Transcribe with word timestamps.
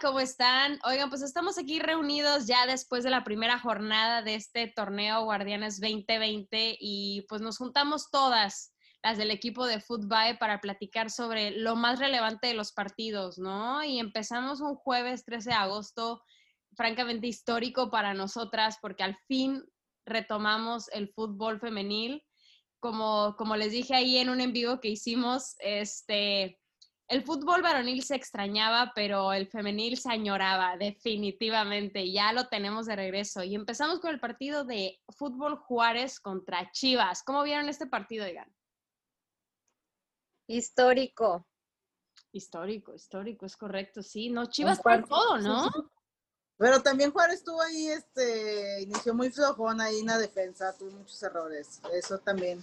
¿Cómo 0.00 0.20
están? 0.20 0.78
Oigan, 0.84 1.08
pues 1.08 1.22
estamos 1.22 1.58
aquí 1.58 1.78
reunidos 1.78 2.46
ya 2.46 2.66
después 2.66 3.04
de 3.04 3.10
la 3.10 3.24
primera 3.24 3.58
jornada 3.58 4.20
de 4.22 4.34
este 4.34 4.66
torneo 4.74 5.24
Guardianes 5.24 5.80
2020 5.80 6.76
y 6.78 7.24
pues 7.28 7.40
nos 7.40 7.56
juntamos 7.58 8.10
todas 8.10 8.74
las 9.02 9.16
del 9.16 9.30
equipo 9.30 9.64
de 9.64 9.80
Football 9.80 10.38
para 10.38 10.60
platicar 10.60 11.10
sobre 11.10 11.52
lo 11.52 11.76
más 11.76 11.98
relevante 11.98 12.48
de 12.48 12.54
los 12.54 12.72
partidos, 12.72 13.38
¿no? 13.38 13.84
Y 13.84 13.98
empezamos 13.98 14.60
un 14.60 14.74
jueves 14.74 15.24
13 15.24 15.50
de 15.50 15.56
agosto, 15.56 16.22
francamente 16.76 17.28
histórico 17.28 17.90
para 17.90 18.12
nosotras 18.12 18.78
porque 18.82 19.02
al 19.02 19.16
fin 19.28 19.64
retomamos 20.04 20.88
el 20.92 21.08
fútbol 21.14 21.58
femenil. 21.60 22.22
Como, 22.80 23.34
como 23.38 23.56
les 23.56 23.72
dije 23.72 23.94
ahí 23.94 24.18
en 24.18 24.28
un 24.28 24.40
en 24.40 24.52
vivo 24.52 24.80
que 24.80 24.88
hicimos, 24.88 25.54
este 25.60 26.58
el 27.08 27.22
fútbol 27.22 27.62
varonil 27.62 28.02
se 28.02 28.16
extrañaba, 28.16 28.92
pero 28.94 29.32
el 29.32 29.46
femenil 29.46 29.96
se 29.96 30.10
añoraba, 30.10 30.76
definitivamente. 30.76 32.10
Ya 32.10 32.32
lo 32.32 32.48
tenemos 32.48 32.86
de 32.86 32.96
regreso. 32.96 33.44
Y 33.44 33.54
empezamos 33.54 34.00
con 34.00 34.10
el 34.10 34.18
partido 34.18 34.64
de 34.64 35.00
fútbol 35.16 35.56
Juárez 35.56 36.18
contra 36.18 36.70
Chivas. 36.72 37.22
¿Cómo 37.22 37.44
vieron 37.44 37.68
este 37.68 37.86
partido, 37.86 38.24
digan? 38.24 38.52
Histórico. 40.48 41.46
Histórico, 42.32 42.92
histórico, 42.92 43.46
es 43.46 43.56
correcto, 43.56 44.02
sí. 44.02 44.28
No, 44.28 44.46
Chivas 44.46 44.80
por 44.80 45.06
todo, 45.06 45.38
¿no? 45.38 45.70
Pero 46.58 46.82
también 46.82 47.12
Juárez 47.12 47.44
tuvo 47.44 47.62
ahí, 47.62 47.88
este, 47.88 48.82
inició 48.82 49.14
muy 49.14 49.30
flojón 49.30 49.80
ahí 49.80 50.00
en 50.00 50.06
la 50.06 50.18
defensa, 50.18 50.76
tuvo 50.76 50.90
muchos 50.90 51.22
errores. 51.22 51.80
Eso 51.92 52.18
también 52.18 52.62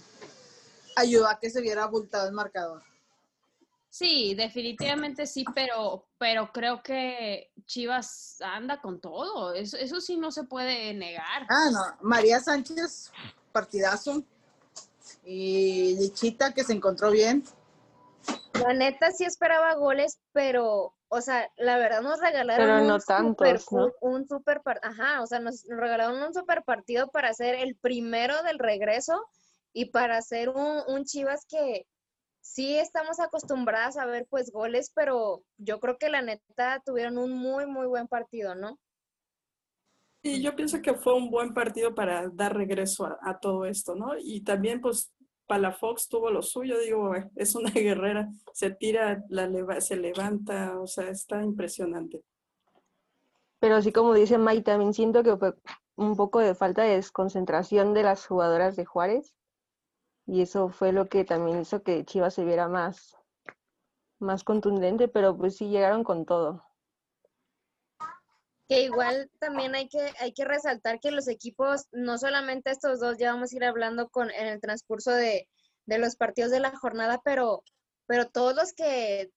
ayudó 0.96 1.28
a 1.28 1.38
que 1.38 1.48
se 1.48 1.60
viera 1.60 1.84
abultado 1.84 2.28
el 2.28 2.34
marcador. 2.34 2.82
Sí, 3.94 4.34
definitivamente 4.34 5.24
sí, 5.24 5.44
pero, 5.54 6.08
pero 6.18 6.50
creo 6.52 6.82
que 6.82 7.52
Chivas 7.64 8.38
anda 8.40 8.80
con 8.80 9.00
todo. 9.00 9.54
Eso, 9.54 9.76
eso 9.76 10.00
sí 10.00 10.16
no 10.16 10.32
se 10.32 10.42
puede 10.42 10.92
negar. 10.94 11.46
Ah, 11.48 11.70
no. 11.70 11.80
María 12.00 12.40
Sánchez, 12.40 13.12
partidazo. 13.52 14.24
Y 15.24 15.94
Lichita, 15.96 16.52
que 16.52 16.64
se 16.64 16.72
encontró 16.72 17.12
bien. 17.12 17.44
La 18.54 18.74
neta 18.74 19.12
sí 19.12 19.26
esperaba 19.26 19.76
goles, 19.76 20.18
pero, 20.32 20.96
o 21.06 21.20
sea, 21.20 21.48
la 21.56 21.76
verdad 21.76 22.02
nos 22.02 22.18
regalaron 22.18 22.66
Pero 22.66 22.80
no 22.80 22.94
un, 22.96 23.00
tantos, 23.00 23.62
super, 23.62 23.78
¿no? 23.78 23.92
un 24.00 24.26
super 24.26 24.60
ajá, 24.82 25.22
o 25.22 25.26
sea, 25.28 25.38
nos, 25.38 25.66
nos 25.66 25.78
regalaron 25.78 26.20
un 26.20 26.34
super 26.34 26.64
partido 26.64 27.12
para 27.12 27.28
hacer 27.28 27.54
el 27.54 27.76
primero 27.76 28.42
del 28.42 28.58
regreso 28.58 29.24
y 29.72 29.92
para 29.92 30.16
hacer 30.16 30.48
un, 30.48 30.82
un 30.88 31.04
Chivas 31.04 31.46
que 31.48 31.86
sí 32.44 32.76
estamos 32.78 33.18
acostumbradas 33.20 33.96
a 33.96 34.06
ver 34.06 34.26
pues 34.30 34.52
goles, 34.52 34.92
pero 34.94 35.42
yo 35.56 35.80
creo 35.80 35.98
que 35.98 36.10
la 36.10 36.22
neta 36.22 36.82
tuvieron 36.84 37.18
un 37.18 37.32
muy, 37.32 37.66
muy 37.66 37.86
buen 37.86 38.06
partido, 38.06 38.54
¿no? 38.54 38.78
Y 40.22 40.42
yo 40.42 40.56
pienso 40.56 40.80
que 40.80 40.94
fue 40.94 41.14
un 41.14 41.30
buen 41.30 41.52
partido 41.52 41.94
para 41.94 42.28
dar 42.30 42.56
regreso 42.56 43.04
a, 43.06 43.18
a 43.22 43.38
todo 43.38 43.66
esto, 43.66 43.94
¿no? 43.94 44.12
Y 44.18 44.40
también, 44.42 44.80
pues, 44.80 45.12
Palafox 45.46 46.08
tuvo 46.08 46.30
lo 46.30 46.40
suyo, 46.42 46.78
digo, 46.78 47.14
eh, 47.14 47.30
es 47.36 47.54
una 47.54 47.70
guerrera, 47.70 48.28
se 48.52 48.70
tira, 48.70 49.22
la 49.28 49.46
leva- 49.46 49.80
se 49.82 49.96
levanta, 49.96 50.78
o 50.80 50.86
sea, 50.86 51.10
está 51.10 51.42
impresionante. 51.42 52.22
Pero 53.60 53.76
así 53.76 53.92
como 53.92 54.14
dice 54.14 54.38
May, 54.38 54.62
también 54.62 54.94
siento 54.94 55.22
que 55.22 55.36
fue 55.36 55.54
un 55.96 56.16
poco 56.16 56.38
de 56.40 56.54
falta 56.54 56.82
de 56.84 56.96
desconcentración 56.96 57.92
de 57.94 58.02
las 58.02 58.26
jugadoras 58.26 58.76
de 58.76 58.84
Juárez. 58.84 59.34
Y 60.26 60.42
eso 60.42 60.70
fue 60.70 60.92
lo 60.92 61.08
que 61.08 61.24
también 61.24 61.60
hizo 61.60 61.82
que 61.82 62.04
Chivas 62.04 62.34
se 62.34 62.44
viera 62.44 62.68
más, 62.68 63.16
más 64.18 64.42
contundente, 64.42 65.08
pero 65.08 65.36
pues 65.36 65.56
sí 65.56 65.68
llegaron 65.68 66.02
con 66.04 66.24
todo. 66.24 66.64
Que 68.66 68.80
igual 68.84 69.30
también 69.38 69.74
hay 69.74 69.88
que, 69.88 70.14
hay 70.20 70.32
que 70.32 70.46
resaltar 70.46 70.98
que 70.98 71.10
los 71.10 71.28
equipos, 71.28 71.86
no 71.92 72.16
solamente 72.16 72.70
estos 72.70 72.98
dos, 73.00 73.18
ya 73.18 73.32
vamos 73.34 73.52
a 73.52 73.56
ir 73.56 73.64
hablando 73.64 74.08
con, 74.08 74.30
en 74.30 74.46
el 74.46 74.60
transcurso 74.62 75.10
de, 75.10 75.46
de 75.84 75.98
los 75.98 76.16
partidos 76.16 76.50
de 76.50 76.60
la 76.60 76.74
jornada, 76.74 77.20
pero, 77.22 77.62
pero 78.06 78.30
todos 78.30 78.54
los 78.56 78.72
que, 78.72 79.30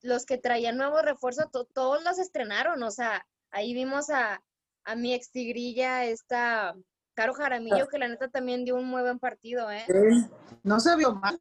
los 0.00 0.24
que 0.24 0.38
traían 0.38 0.78
nuevos 0.78 1.02
refuerzos, 1.02 1.50
to- 1.50 1.66
todos 1.66 2.02
los 2.02 2.18
estrenaron, 2.18 2.82
o 2.82 2.90
sea, 2.90 3.26
ahí 3.50 3.74
vimos 3.74 4.08
a, 4.08 4.42
a 4.84 4.96
mi 4.96 5.12
ex 5.12 5.30
tigrilla, 5.30 6.06
esta 6.06 6.74
Caro 7.16 7.32
Jaramillo, 7.32 7.88
que 7.88 7.98
la 7.98 8.08
neta 8.08 8.28
también 8.28 8.66
dio 8.66 8.76
un 8.76 8.84
muy 8.84 9.00
buen 9.00 9.18
partido, 9.18 9.70
¿eh? 9.70 9.86
No 10.62 10.78
se 10.80 10.94
vio 10.96 11.14
mal. 11.14 11.40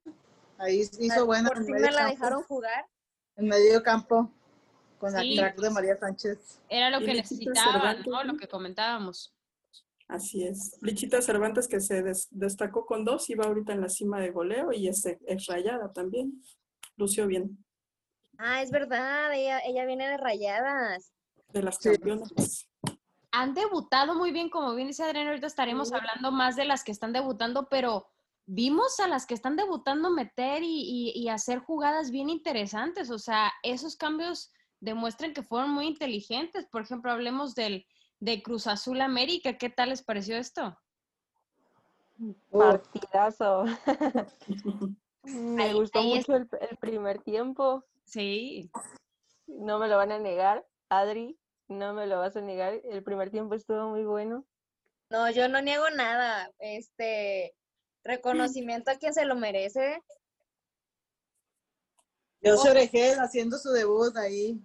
Ahí 0.58 0.84
hizo 1.00 1.26
buena 1.26 1.50
Por 1.50 1.66
fin 1.66 1.74
me 1.76 1.82
la 1.82 1.92
campo. 1.92 2.12
dejaron 2.12 2.44
jugar. 2.44 2.86
En 3.36 3.48
medio 3.50 3.84
campo. 3.84 4.32
Con 4.98 5.12
Sí, 5.12 5.36
la 5.36 5.42
crack 5.54 5.60
de. 5.60 5.70
María 5.72 5.98
Sánchez. 5.98 6.62
Era 6.70 6.90
lo 6.90 7.02
Y 7.02 7.06
que 7.06 7.14
necesitaban, 7.16 8.04
¿no? 8.08 8.24
¿no? 8.24 8.34
Lo 8.34 8.38
que 8.40 8.48
comentábamos. 8.48 9.34
Así 10.08 10.46
es. 10.48 10.78
Lichita 10.82 11.22
Cervantes, 11.22 11.68
que 11.68 11.82
se 11.82 12.02
des- 12.02 12.30
destacó 12.32 12.86
con 12.86 13.04
dos, 13.04 13.30
iba 13.30 13.44
ahorita 13.44 13.74
en 13.74 13.82
la 13.82 13.90
cima 13.90 14.22
de 14.22 14.32
goleo 14.32 14.72
y 14.72 14.88
es, 14.88 15.06
es 15.06 15.46
rayada 15.48 15.92
también. 15.92 16.42
Lució 16.96 17.28
bien, 17.28 17.58
Ah, 18.38 18.62
es 18.62 18.72
verdad, 18.72 19.34
ella, 19.34 19.60
ella 19.66 19.86
viene 19.86 20.08
de 20.08 20.16
rayadas. 20.18 21.12
de 21.50 21.64
las 21.64 21.76
Sí. 21.78 21.90
campeonas. 21.90 22.68
Han 23.38 23.54
debutado 23.54 24.16
muy 24.16 24.32
bien, 24.32 24.50
como 24.50 24.74
bien 24.76 24.88
dice 24.88 25.04
Adrián, 25.04 25.28
ahorita 25.28 25.48
estaremos 25.48 25.92
hablando 25.92 26.32
más 26.32 26.56
de 26.56 26.66
las 26.66 26.84
que 26.84 26.92
están 26.92 27.12
debutando, 27.14 27.68
pero 27.70 28.08
vimos 28.46 29.00
a 29.00 29.08
las 29.08 29.26
que 29.26 29.34
están 29.34 29.56
debutando 29.56 30.10
meter 30.10 30.64
y, 30.64 30.82
y- 30.82 31.12
y 31.20 31.30
hacer 31.30 31.60
jugadas 31.60 32.12
bien 32.12 32.30
interesantes. 32.30 33.10
O 33.12 33.20
sea, 33.20 33.52
esos 33.64 33.96
cambios 33.98 34.52
demuestran 34.80 35.34
que 35.34 35.44
fueron 35.44 35.72
muy 35.72 35.88
inteligentes. 35.88 36.66
Por 36.68 36.84
ejemplo, 36.84 37.12
hablemos 37.12 37.56
del 37.56 37.86
de 38.20 38.42
Cruz 38.42 38.68
Azul 38.68 39.02
América. 39.02 39.58
¿Qué 39.58 39.70
tal 39.70 39.90
les 39.90 40.02
pareció 40.04 40.38
esto? 40.38 40.78
Partidazo. 42.52 43.66
Me 45.24 45.64
Ahí- 45.64 45.74
gustó 45.74 46.00
ahí 46.00 46.16
mucho 46.16 46.36
el, 46.36 46.48
el 46.70 46.78
primer 46.78 47.22
tiempo. 47.24 47.84
Sí. 48.06 48.70
No 49.48 49.80
me 49.80 49.88
lo 49.88 49.98
van 49.98 50.12
a 50.12 50.20
negar, 50.20 50.66
Adri, 50.90 51.38
no 51.68 51.94
me 51.94 52.08
lo 52.08 52.20
vas 52.20 52.36
a 52.36 52.42
negar. 52.42 52.80
El 52.84 53.04
primer 53.04 53.32
tiempo 53.32 53.56
estuvo 53.56 53.90
muy 53.90 54.04
bueno. 54.04 54.46
No, 55.10 55.30
yo 55.32 55.48
no 55.48 55.62
niego 55.62 55.90
nada. 55.92 56.52
Este 56.60 57.56
reconocimiento 58.04 58.92
a 58.92 58.96
quien 58.96 59.14
se 59.14 59.26
lo 59.26 59.36
merece. 59.36 60.02
Yo 62.42 62.62
Oregel 62.62 63.20
haciendo 63.20 63.58
su 63.58 63.72
debut 63.72 64.16
ahí. 64.18 64.60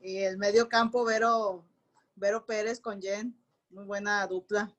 Y 0.00 0.18
el 0.18 0.38
medio 0.38 0.68
campo, 0.68 1.04
Vero, 1.04 1.64
Vero 2.16 2.44
Pérez 2.46 2.80
con 2.80 3.00
Jen. 3.00 3.36
Muy 3.70 3.84
buena 3.84 4.26
dupla. 4.26 4.72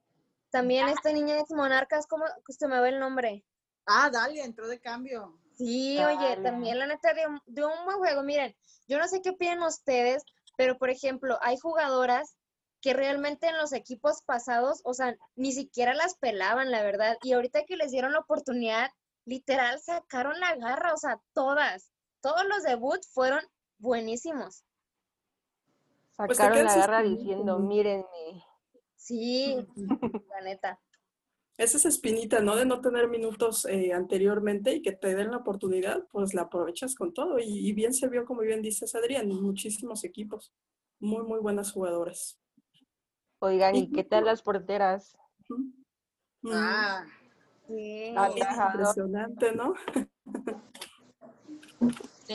También 0.49 0.87
esta 0.87 1.13
niña 1.13 1.39
ex 1.39 1.51
monarcas, 1.51 2.07
¿cómo 2.07 2.25
se 2.47 2.67
me 2.67 2.79
va 2.79 2.89
el 2.89 2.99
nombre? 2.99 3.45
Ah, 3.85 4.09
Dalia 4.09 4.43
entró 4.43 4.67
de 4.67 4.79
cambio. 4.79 5.37
Sí, 5.55 5.99
oye, 5.99 6.37
también 6.41 6.79
la 6.79 6.87
neta 6.87 7.13
dio, 7.13 7.27
dio 7.45 7.67
un 7.67 7.85
buen 7.85 7.97
juego. 7.97 8.23
Miren, 8.23 8.55
yo 8.87 8.97
no 8.97 9.07
sé 9.07 9.21
qué 9.21 9.31
opinan 9.31 9.61
ustedes, 9.61 10.23
pero 10.59 10.77
por 10.77 10.89
ejemplo, 10.89 11.37
hay 11.41 11.55
jugadoras 11.55 12.35
que 12.81 12.93
realmente 12.93 13.47
en 13.47 13.57
los 13.57 13.71
equipos 13.71 14.23
pasados, 14.23 14.81
o 14.83 14.93
sea, 14.93 15.15
ni 15.37 15.53
siquiera 15.53 15.93
las 15.93 16.17
pelaban, 16.17 16.69
la 16.69 16.83
verdad. 16.83 17.17
Y 17.23 17.31
ahorita 17.31 17.63
que 17.63 17.77
les 17.77 17.91
dieron 17.91 18.11
la 18.11 18.19
oportunidad, 18.19 18.89
literal 19.23 19.79
sacaron 19.79 20.37
la 20.41 20.57
garra, 20.57 20.93
o 20.93 20.97
sea, 20.97 21.21
todas, 21.33 21.93
todos 22.19 22.43
los 22.45 22.63
debuts 22.63 23.09
fueron 23.13 23.39
buenísimos. 23.77 24.65
Pues 26.17 26.37
Sacaron 26.37 26.65
la 26.65 26.75
garra 26.75 27.03
diciendo, 27.03 27.57
mírenme. 27.59 28.43
Sí, 28.97 29.65
la 30.29 30.41
neta. 30.41 30.77
Es 31.59 31.75
esa 31.75 31.89
espinita, 31.89 32.39
¿no? 32.39 32.55
De 32.55 32.65
no 32.65 32.79
tener 32.79 33.09
minutos 33.09 33.65
eh, 33.65 33.91
anteriormente 33.91 34.73
y 34.75 34.81
que 34.81 34.93
te 34.93 35.13
den 35.13 35.29
la 35.31 35.37
oportunidad, 35.37 36.07
pues 36.09 36.33
la 36.33 36.43
aprovechas 36.43 36.95
con 36.95 37.13
todo. 37.13 37.37
Y, 37.37 37.67
y 37.67 37.73
bien 37.73 37.93
se 37.93 38.07
vio, 38.07 38.23
como 38.25 38.41
bien 38.41 38.61
dices, 38.61 38.95
Adrián, 38.95 39.27
muchísimos 39.27 40.05
equipos. 40.05 40.53
Muy, 41.01 41.23
muy 41.23 41.39
buenas 41.39 41.73
jugadoras. 41.73 42.39
Oigan, 43.39 43.75
Y 43.75 43.79
¿y 43.79 43.91
qué 43.91 44.05
tal 44.05 44.23
las 44.25 44.41
porteras? 44.41 45.17
Mm, 45.49 45.71
Ah, 46.53 47.05
Sí. 47.67 48.13
Ah, 48.17 48.29
impresionante, 48.71 49.53
¿no? 49.53 49.73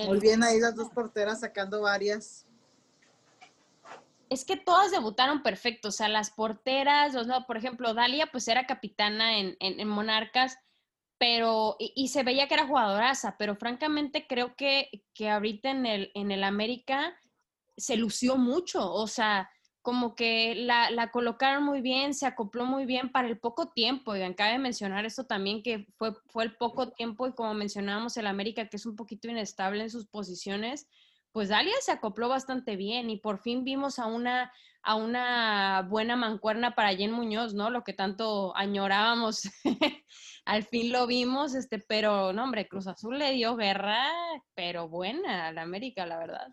muy 0.07 0.21
bien 0.21 0.43
ahí 0.45 0.61
las 0.61 0.77
dos 0.77 0.91
porteras 0.91 1.41
sacando 1.41 1.81
varias. 1.81 2.47
Es 4.31 4.45
que 4.45 4.57
todas 4.57 4.91
debutaron 4.91 5.43
perfecto, 5.43 5.89
o 5.89 5.93
sea, 5.93 6.09
las 6.09 6.31
porteras, 6.31 7.15
o 7.17 7.25
sea, 7.25 7.41
por 7.41 7.57
ejemplo, 7.57 7.95
Dalia 7.95 8.27
pues 8.27 8.49
era 8.49 8.67
capitana 8.67 9.39
en, 9.39 9.57
en, 9.61 9.81
en 9.81 9.89
Monarcas, 9.89 10.59
pero, 11.19 11.77
y, 11.79 11.93
y, 11.95 12.09
se 12.09 12.23
veía 12.23 12.49
que 12.49 12.55
era 12.55 12.67
jugadoraza, 12.67 13.37
pero 13.39 13.57
francamente 13.57 14.27
creo 14.27 14.57
que, 14.57 14.91
que 15.15 15.31
ahorita 15.31 15.71
en 15.71 15.87
el, 15.87 16.11
en 16.15 16.31
el 16.33 16.45
América 16.45 17.17
se 17.77 17.97
lució 17.97 18.37
mucho, 18.37 18.93
o 18.93 19.07
sea, 19.07 19.51
como 19.85 20.15
que 20.15 20.55
la, 20.55 20.91
la, 20.91 21.11
colocaron 21.11 21.63
muy 21.63 21.83
bien, 21.83 22.15
se 22.15 22.25
acopló 22.25 22.65
muy 22.65 22.87
bien 22.87 23.13
para 23.13 23.29
el 23.29 23.39
poco 23.39 23.69
tiempo. 23.69 24.13
Oigan, 24.13 24.33
cabe 24.33 24.59
mencionar 24.59 25.05
esto 25.05 25.27
también, 25.27 25.63
que 25.63 25.87
fue, 25.99 26.15
fue 26.31 26.45
el 26.45 26.57
poco 26.57 26.93
tiempo 26.93 27.27
y 27.27 27.35
como 27.35 27.53
mencionábamos, 27.53 28.17
el 28.17 28.27
América, 28.27 28.67
que 28.71 28.79
es 28.79 28.87
un 28.87 28.97
poquito 28.97 29.29
inestable 29.29 29.83
en 29.83 29.91
sus 29.91 30.07
posiciones, 30.07 30.89
pues 31.35 31.49
Dalia 31.49 31.75
se 31.81 31.91
acopló 31.91 32.29
bastante 32.29 32.77
bien 32.77 33.11
y 33.11 33.19
por 33.19 33.41
fin 33.41 33.65
vimos 33.65 33.99
a 33.99 34.07
una, 34.07 34.53
a 34.83 34.95
una 34.95 35.83
buena 35.83 36.15
mancuerna 36.15 36.77
para 36.77 36.95
Jen 36.95 37.11
Muñoz, 37.11 37.55
¿no? 37.55 37.71
Lo 37.71 37.83
que 37.83 37.93
tanto 37.93 38.57
añorábamos, 38.57 39.43
al 40.45 40.63
fin 40.63 40.93
lo 40.93 41.09
vimos, 41.09 41.57
este, 41.57 41.81
pero 41.81 42.33
no, 42.33 42.45
hombre, 42.45 42.69
Cruz 42.69 42.87
Azul 42.87 43.19
le 43.19 43.33
dio 43.33 43.57
guerra, 43.57 44.07
pero 44.55 44.89
buena 44.89 45.49
al 45.49 45.59
América, 45.59 46.07
la 46.07 46.19
verdad. 46.19 46.47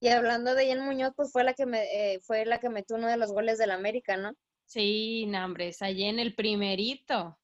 Y 0.00 0.08
hablando 0.08 0.56
de 0.56 0.66
Jen 0.66 0.84
Muñoz, 0.84 1.12
pues 1.14 1.30
fue 1.30 1.44
la 1.44 1.54
que 1.54 1.66
me, 1.66 1.84
eh, 1.84 2.18
fue 2.18 2.44
la 2.46 2.58
que 2.58 2.68
metió 2.68 2.96
uno 2.96 3.06
de 3.06 3.16
los 3.16 3.30
goles 3.30 3.58
del 3.58 3.70
América, 3.70 4.16
¿no? 4.16 4.32
Sí, 4.64 5.26
no, 5.28 5.44
hombre, 5.44 5.68
esa 5.68 5.86
Jen 5.86 6.18
el 6.18 6.34
primerito. 6.34 7.38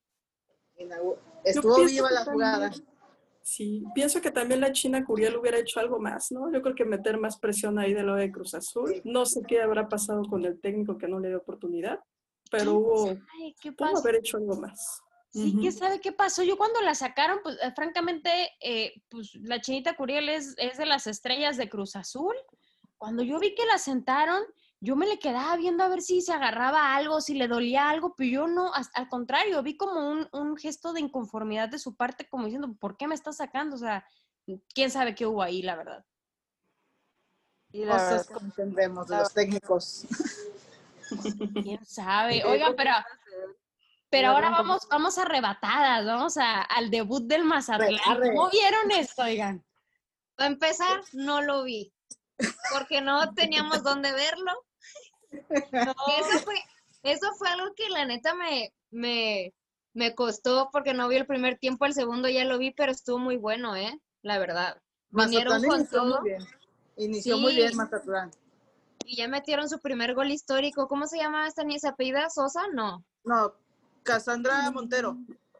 Estuvo 1.44 1.84
viva 1.84 2.10
la 2.10 2.24
jugada. 2.24 2.72
Sí, 3.46 3.84
pienso 3.94 4.20
que 4.20 4.32
también 4.32 4.60
la 4.60 4.72
China 4.72 5.04
Curiel 5.04 5.36
hubiera 5.36 5.56
hecho 5.56 5.78
algo 5.78 6.00
más, 6.00 6.32
¿no? 6.32 6.52
Yo 6.52 6.60
creo 6.62 6.74
que 6.74 6.84
meter 6.84 7.16
más 7.16 7.38
presión 7.38 7.78
ahí 7.78 7.94
de 7.94 8.02
lo 8.02 8.16
de 8.16 8.32
Cruz 8.32 8.54
Azul. 8.54 9.00
No 9.04 9.24
sé 9.24 9.40
qué 9.46 9.62
habrá 9.62 9.88
pasado 9.88 10.24
con 10.24 10.44
el 10.44 10.60
técnico 10.60 10.98
que 10.98 11.06
no 11.06 11.20
le 11.20 11.28
dio 11.28 11.38
oportunidad, 11.38 12.00
pero 12.50 12.74
hubo, 12.74 13.10
Ay, 13.38 13.54
¿qué 13.60 13.70
pudo 13.70 13.98
haber 13.98 14.16
hecho 14.16 14.38
algo 14.38 14.56
más. 14.56 15.00
Sí, 15.30 15.54
¿quién 15.60 15.72
sabe 15.72 16.00
qué 16.00 16.10
pasó? 16.10 16.42
Yo 16.42 16.58
cuando 16.58 16.80
la 16.80 16.96
sacaron, 16.96 17.38
pues 17.40 17.56
eh, 17.62 17.70
francamente, 17.70 18.30
eh, 18.60 18.94
pues 19.08 19.36
la 19.36 19.60
Chinita 19.60 19.94
Curiel 19.94 20.28
es, 20.28 20.56
es 20.58 20.76
de 20.76 20.86
las 20.86 21.06
estrellas 21.06 21.56
de 21.56 21.68
Cruz 21.68 21.94
Azul. 21.94 22.34
Cuando 22.98 23.22
yo 23.22 23.38
vi 23.38 23.54
que 23.54 23.64
la 23.66 23.78
sentaron, 23.78 24.42
yo 24.80 24.94
me 24.94 25.06
le 25.06 25.18
quedaba 25.18 25.56
viendo 25.56 25.82
a 25.82 25.88
ver 25.88 26.02
si 26.02 26.20
se 26.20 26.32
agarraba 26.32 26.94
algo, 26.94 27.20
si 27.20 27.34
le 27.34 27.48
dolía 27.48 27.88
algo, 27.88 28.14
pero 28.16 28.30
yo 28.30 28.46
no, 28.46 28.72
al 28.72 29.08
contrario, 29.08 29.62
vi 29.62 29.76
como 29.76 30.10
un, 30.10 30.28
un 30.32 30.56
gesto 30.56 30.92
de 30.92 31.00
inconformidad 31.00 31.68
de 31.68 31.78
su 31.78 31.96
parte, 31.96 32.28
como 32.28 32.44
diciendo, 32.44 32.74
¿por 32.78 32.96
qué 32.96 33.08
me 33.08 33.14
estás 33.14 33.38
sacando? 33.38 33.76
O 33.76 33.78
sea, 33.78 34.04
quién 34.74 34.90
sabe 34.90 35.14
qué 35.14 35.26
hubo 35.26 35.42
ahí, 35.42 35.62
la 35.62 35.76
verdad. 35.76 36.04
Y 37.72 37.84
la 37.84 37.96
verdad, 37.96 38.26
Cosas 38.26 38.42
no 38.42 38.48
entendemos 38.48 39.08
de 39.08 39.16
los 39.16 39.32
técnicos. 39.32 40.06
¿Quién 41.62 41.84
sabe? 41.84 42.44
Oigan, 42.44 42.74
pero, 42.76 42.92
pero 44.10 44.28
ahora 44.28 44.50
vamos, 44.50 44.86
vamos 44.90 45.18
arrebatadas, 45.18 46.04
vamos 46.04 46.36
a, 46.36 46.62
al 46.62 46.90
debut 46.90 47.26
del 47.26 47.44
Mazatlán. 47.44 47.98
¿Cómo 48.04 48.50
vieron 48.50 48.90
esto, 48.90 49.22
oigan? 49.22 49.64
Para 50.36 50.48
empezar, 50.48 51.00
no 51.12 51.40
lo 51.42 51.64
vi, 51.64 51.94
porque 52.72 53.00
no 53.00 53.32
teníamos 53.34 53.82
dónde 53.82 54.12
verlo. 54.12 54.65
Eso 56.20 56.38
fue, 56.44 56.54
eso 57.02 57.32
fue 57.38 57.48
algo 57.48 57.74
que 57.74 57.88
la 57.90 58.04
neta 58.04 58.34
me, 58.34 58.72
me, 58.90 59.52
me 59.94 60.14
costó 60.14 60.70
porque 60.72 60.94
no 60.94 61.08
vi 61.08 61.16
el 61.16 61.26
primer 61.26 61.58
tiempo, 61.58 61.84
el 61.86 61.94
segundo 61.94 62.28
ya 62.28 62.44
lo 62.44 62.58
vi, 62.58 62.70
pero 62.72 62.92
estuvo 62.92 63.18
muy 63.18 63.36
bueno, 63.36 63.76
¿eh? 63.76 64.00
La 64.22 64.38
verdad. 64.38 64.80
Vinieron 65.10 65.62
con 65.62 65.80
inició 65.80 65.98
todo 66.00 66.20
muy 66.20 66.30
bien. 66.30 66.46
Inició 66.96 67.36
Sí. 67.36 67.42
muy 67.42 67.54
bien 67.54 67.76
Mazatlán. 67.76 68.30
y 69.04 69.16
ya 69.16 69.28
metieron 69.28 69.68
su 69.68 69.78
primer 69.80 70.14
gol 70.14 70.30
histórico. 70.32 70.88
¿Cómo 70.88 71.06
se 71.06 71.18
llama 71.18 71.46
esta 71.46 71.62
niña? 71.62 71.78
¿Se 71.78 71.88
apellida 71.88 72.28
Sosa? 72.30 72.62
No. 72.72 73.04
No, 73.24 73.54
Cassandra 74.02 74.70
Montero. 74.72 75.16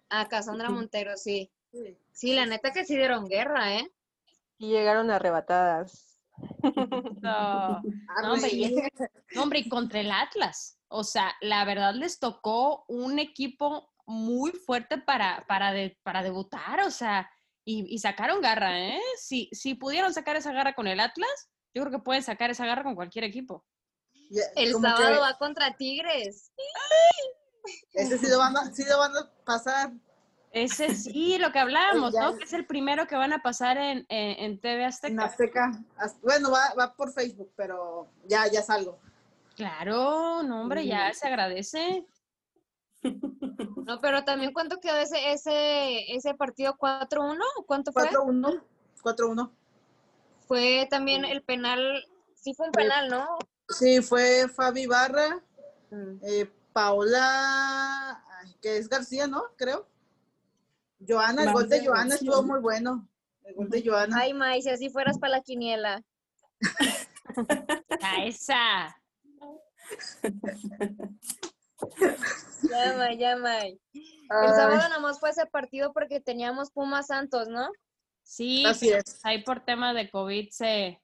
A 0.09 0.27
Cassandra 0.29 0.69
Montero, 0.71 1.17
sí. 1.17 1.51
Sí. 1.73 1.97
Sí, 2.13 2.33
la 2.35 2.47
neta 2.47 2.73
que 2.73 2.85
sí 2.85 2.97
dieron 2.97 3.29
guerra, 3.29 3.75
¿eh? 3.77 3.93
Y 4.59 4.71
llegaron 4.71 5.11
arrebatadas. 5.11 6.16
No. 7.23 7.83
No, 8.23 8.33
hombre, 8.35 8.51
y 8.53 8.65
Arre. 8.79 8.91
No, 9.35 9.43
hombre, 9.43 9.59
y 9.61 9.69
contra 9.69 10.01
el 10.01 10.11
Atlas. 10.11 10.79
O 10.89 11.05
sea, 11.05 11.35
la 11.41 11.65
verdad 11.65 11.95
les 11.95 12.19
tocó 12.19 12.85
un 12.89 13.19
equipo 13.19 13.93
muy 14.07 14.53
fuerte 14.53 14.99
para, 14.99 15.45
para, 15.49 15.73
de- 15.73 15.99
para 16.05 16.23
debutar, 16.23 16.81
o 16.81 16.91
sea, 16.91 17.29
y, 17.65 17.85
y 17.93 17.99
sacaron 17.99 18.41
garra, 18.41 18.79
¿eh? 18.79 19.01
Si, 19.19 19.49
si 19.53 19.75
pudieron 19.75 20.15
sacar 20.15 20.37
esa 20.37 20.53
garra 20.53 20.75
con 20.75 20.87
el 20.87 21.01
Atlas, 21.01 21.49
yo 21.75 21.83
creo 21.83 21.91
que 21.99 22.05
pueden 22.05 22.23
sacar 22.23 22.51
esa 22.51 22.65
garra 22.67 22.85
con 22.85 22.95
cualquier 22.95 23.25
equipo. 23.25 23.65
El 24.55 24.73
que 24.73 24.73
sábado 24.81 25.21
va 25.21 25.37
contra 25.39 25.77
Tigres. 25.77 26.53
Ese 27.93 28.19
sí 28.19 28.27
lo 28.29 28.39
van 28.39 28.57
a, 28.57 28.73
sí 28.73 28.85
lo 28.89 28.99
van 28.99 29.13
a 29.17 29.31
pasar. 29.45 29.91
Ese 30.57 30.95
sí, 30.95 31.37
lo 31.39 31.53
que 31.53 31.59
hablábamos. 31.59 32.15
¿no? 32.15 32.35
Que 32.37 32.45
es 32.45 32.53
el 32.55 32.65
primero 32.67 33.07
que 33.07 33.15
van 33.15 33.33
a 33.35 33.43
pasar 33.43 33.77
en, 33.77 34.07
en, 34.09 34.45
en 34.45 34.59
TV 34.61 34.83
En 34.83 34.87
Azteca. 34.89 35.25
Azteca. 35.25 35.73
As- 35.99 36.21
Bueno, 36.23 36.51
va, 36.51 36.73
va 36.79 36.95
por 36.95 37.13
Facebook, 37.13 37.53
pero 37.57 38.09
ya, 38.27 38.47
ya 38.51 38.63
salgo. 38.63 38.99
Claro, 39.55 40.43
no, 40.43 40.63
hombre, 40.63 40.87
ya 40.87 41.13
se 41.15 41.27
agradece. 41.27 42.07
No, 43.87 44.01
pero 44.01 44.25
también 44.25 44.53
cuánto 44.53 44.81
quedó 44.81 44.97
ese, 44.97 45.31
ese, 45.31 46.13
ese 46.13 46.35
partido 46.35 46.77
4-1 46.77 47.39
¿o 47.57 47.63
cuánto 47.65 47.93
fue? 47.93 48.03
4-1. 48.11 48.61
4-1. 49.01 49.51
Fue 50.49 50.89
también 50.91 51.25
el 51.25 51.43
penal, 51.43 52.05
sí 52.35 52.53
fue 52.55 52.67
un 52.67 52.73
penal, 52.73 53.09
¿no? 53.09 53.39
Sí, 53.69 54.01
fue 54.03 54.49
Fabi 54.49 54.87
Barra, 54.87 55.41
Mm. 55.91 56.19
eh, 56.25 56.51
Paola, 56.73 58.21
que 58.61 58.77
es 58.79 58.89
García, 58.89 59.29
¿no? 59.29 59.45
Creo. 59.57 59.87
Joana, 61.07 61.45
el 61.45 61.53
gol 61.53 61.69
de 61.69 61.85
Joana 61.85 62.15
estuvo 62.15 62.43
muy 62.43 62.61
bueno. 62.61 63.09
El 63.45 63.55
gol 63.55 63.71
de 63.71 63.83
Joana. 63.85 64.17
Ay, 64.19 64.35
May, 64.35 64.63
si 64.63 64.71
así 64.71 64.91
fueras 64.91 65.19
para 65.19 65.37
la 65.37 65.43
quiniela. 65.43 66.03
A 68.03 68.25
esa. 68.25 68.97
Ya, 72.63 72.95
May, 72.97 73.19
ya, 73.19 73.37
May. 73.37 73.79
El 73.93 74.55
sábado 74.55 74.77
nada 74.77 74.99
más 74.99 75.21
fue 75.21 75.31
ese 75.31 75.47
partido 75.47 75.93
porque 75.93 76.21
teníamos 76.21 76.71
Pumas 76.71 77.09
Santos, 77.09 77.49
¿no? 77.49 77.71
Sí, 78.23 78.65
Así 78.65 78.91
es. 78.91 79.21
ahí 79.23 79.45
por 79.45 79.65
tema 79.65 79.93
de 79.93 80.11
COVID 80.11 80.49
se, 80.51 81.01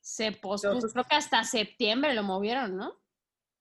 se 0.00 0.32
pospuso, 0.32 0.88
creo 0.88 1.04
que 1.04 1.16
hasta 1.16 1.44
septiembre 1.44 2.14
lo 2.14 2.22
movieron, 2.22 2.76
¿no? 2.76 2.98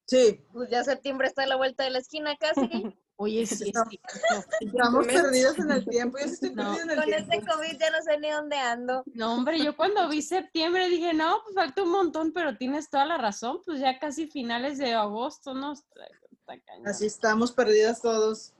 Sí, 0.08 0.46
Pues 0.54 0.70
ya 0.70 0.84
septiembre 0.84 1.28
está 1.28 1.44
a 1.44 1.48
la 1.48 1.56
vuelta 1.56 1.84
de 1.84 1.92
la 1.92 2.00
esquina 2.00 2.36
casi. 2.38 2.62
Oye, 3.22 3.46
sí, 3.46 3.70
es 3.70 3.74
Estamos- 4.62 5.06
Meses. 5.06 5.22
perdidos 5.22 5.60
en 5.60 5.72
el 5.72 5.86
tiempo. 5.86 6.18
Yo 6.20 6.28
sí 6.28 6.34
estoy 6.36 6.52
No. 6.56 6.64
perdida 6.74 6.84
en 6.84 6.90
el 6.92 6.96
Con 6.96 7.06
tiempo. 7.06 7.34
este 7.34 7.46
COVID 7.52 7.78
ya 7.80 7.90
no 7.90 8.02
sé 8.02 8.18
ni 8.20 8.30
dónde 8.32 8.56
ando. 8.58 9.04
No, 9.14 9.34
hombre, 9.34 9.60
yo 9.62 9.76
cuando 9.76 10.08
vi 10.08 10.22
septiembre 10.22 10.88
dije, 10.88 11.14
no, 11.14 11.42
pues 11.44 11.54
falta 11.54 11.84
un 11.84 11.92
montón, 11.92 12.32
pero 12.32 12.56
tienes 12.58 12.90
toda 12.90 13.06
la 13.06 13.18
razón, 13.18 13.60
pues 13.66 13.82
ya 13.82 14.00
casi 14.00 14.28
finales 14.28 14.78
de 14.78 14.94
agosto, 14.94 15.54
¿no? 15.54 15.74
Está, 15.74 16.06
está 16.32 16.60
cañón. 16.66 16.88
Así 16.88 17.06
estamos 17.08 17.52
perdidas 17.52 18.02
todos. 18.02 18.54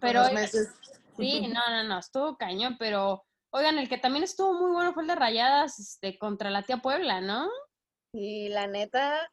Pero, 0.00 0.20
los 0.20 0.28
oigan, 0.30 0.42
meses. 0.42 0.68
sí, 1.18 1.46
no, 1.48 1.60
no, 1.68 1.84
no, 1.84 1.98
estuvo 1.98 2.38
cañón, 2.38 2.76
pero, 2.78 3.26
oigan, 3.50 3.76
el 3.76 3.90
que 3.90 3.98
también 3.98 4.24
estuvo 4.24 4.54
muy 4.54 4.70
bueno 4.72 4.94
fue 4.94 5.02
el 5.02 5.08
de 5.08 5.14
Rayadas 5.16 5.78
este, 5.78 6.18
contra 6.18 6.48
la 6.48 6.62
tía 6.62 6.78
Puebla, 6.78 7.20
¿no? 7.20 7.46
Y 8.14 8.48
la 8.48 8.66
neta, 8.66 9.30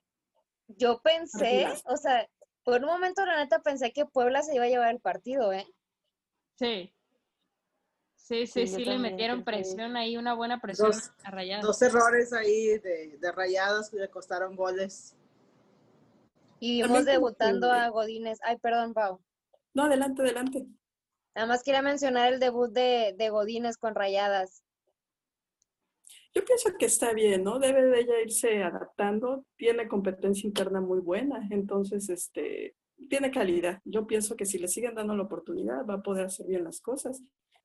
yo 0.67 0.99
pensé, 1.01 1.67
o 1.85 1.95
sea, 1.95 2.27
por 2.63 2.81
un 2.81 2.87
momento 2.87 3.25
la 3.25 3.37
neta 3.37 3.61
pensé 3.61 3.91
que 3.91 4.05
Puebla 4.05 4.41
se 4.41 4.55
iba 4.55 4.65
a 4.65 4.69
llevar 4.69 4.89
el 4.93 4.99
partido, 4.99 5.51
¿eh? 5.53 5.65
Sí. 6.55 6.93
Sí, 8.15 8.47
sí, 8.47 8.67
Sí, 8.67 8.85
le 8.85 8.97
metieron 8.99 9.43
presión 9.43 9.97
ahí, 9.97 10.15
una 10.15 10.33
buena 10.33 10.61
presión 10.61 10.91
Dos- 10.91 11.11
a 11.23 11.31
Rayadas. 11.31 11.65
Dos 11.65 11.81
errores 11.81 12.31
ahí 12.31 12.77
de, 12.79 13.17
de 13.19 13.31
rayadas 13.33 13.89
que 13.89 13.97
le 13.97 14.09
costaron 14.09 14.55
goles. 14.55 15.15
Y 16.59 16.81
vimos 16.83 17.03
debutando 17.03 17.69
a 17.69 17.89
Godínez. 17.89 18.39
Ay, 18.41 18.57
perdón, 18.57 18.93
Pau. 18.93 19.19
No, 19.73 19.83
adelante, 19.83 20.21
adelante. 20.21 20.65
Nada 21.35 21.47
más 21.47 21.63
quería 21.63 21.81
mencionar 21.81 22.31
el 22.31 22.39
debut 22.39 22.71
de, 22.71 23.13
de 23.17 23.29
Godínez 23.29 23.75
con 23.75 23.93
Rayadas. 23.93 24.62
Yo 26.35 26.43
pienso 26.43 26.71
que 26.79 26.87
está 26.87 27.13
bien, 27.13 27.43
¿no? 27.43 27.59
Debe 27.59 27.85
de 27.85 27.99
ella 27.99 28.21
irse 28.21 28.63
adaptando. 28.63 29.45
Tiene 29.55 29.87
competencia 29.87 30.47
interna 30.47 30.81
muy 30.81 30.99
buena, 30.99 31.47
entonces, 31.51 32.09
este, 32.09 32.75
tiene 33.09 33.29
calidad. 33.29 33.81
Yo 33.85 34.07
pienso 34.07 34.35
que 34.35 34.45
si 34.45 34.57
le 34.57 34.67
siguen 34.67 34.95
dando 34.95 35.15
la 35.15 35.23
oportunidad, 35.23 35.85
va 35.85 35.95
a 35.95 36.03
poder 36.03 36.25
hacer 36.25 36.47
bien 36.47 36.63
las 36.63 36.81
cosas. 36.81 37.21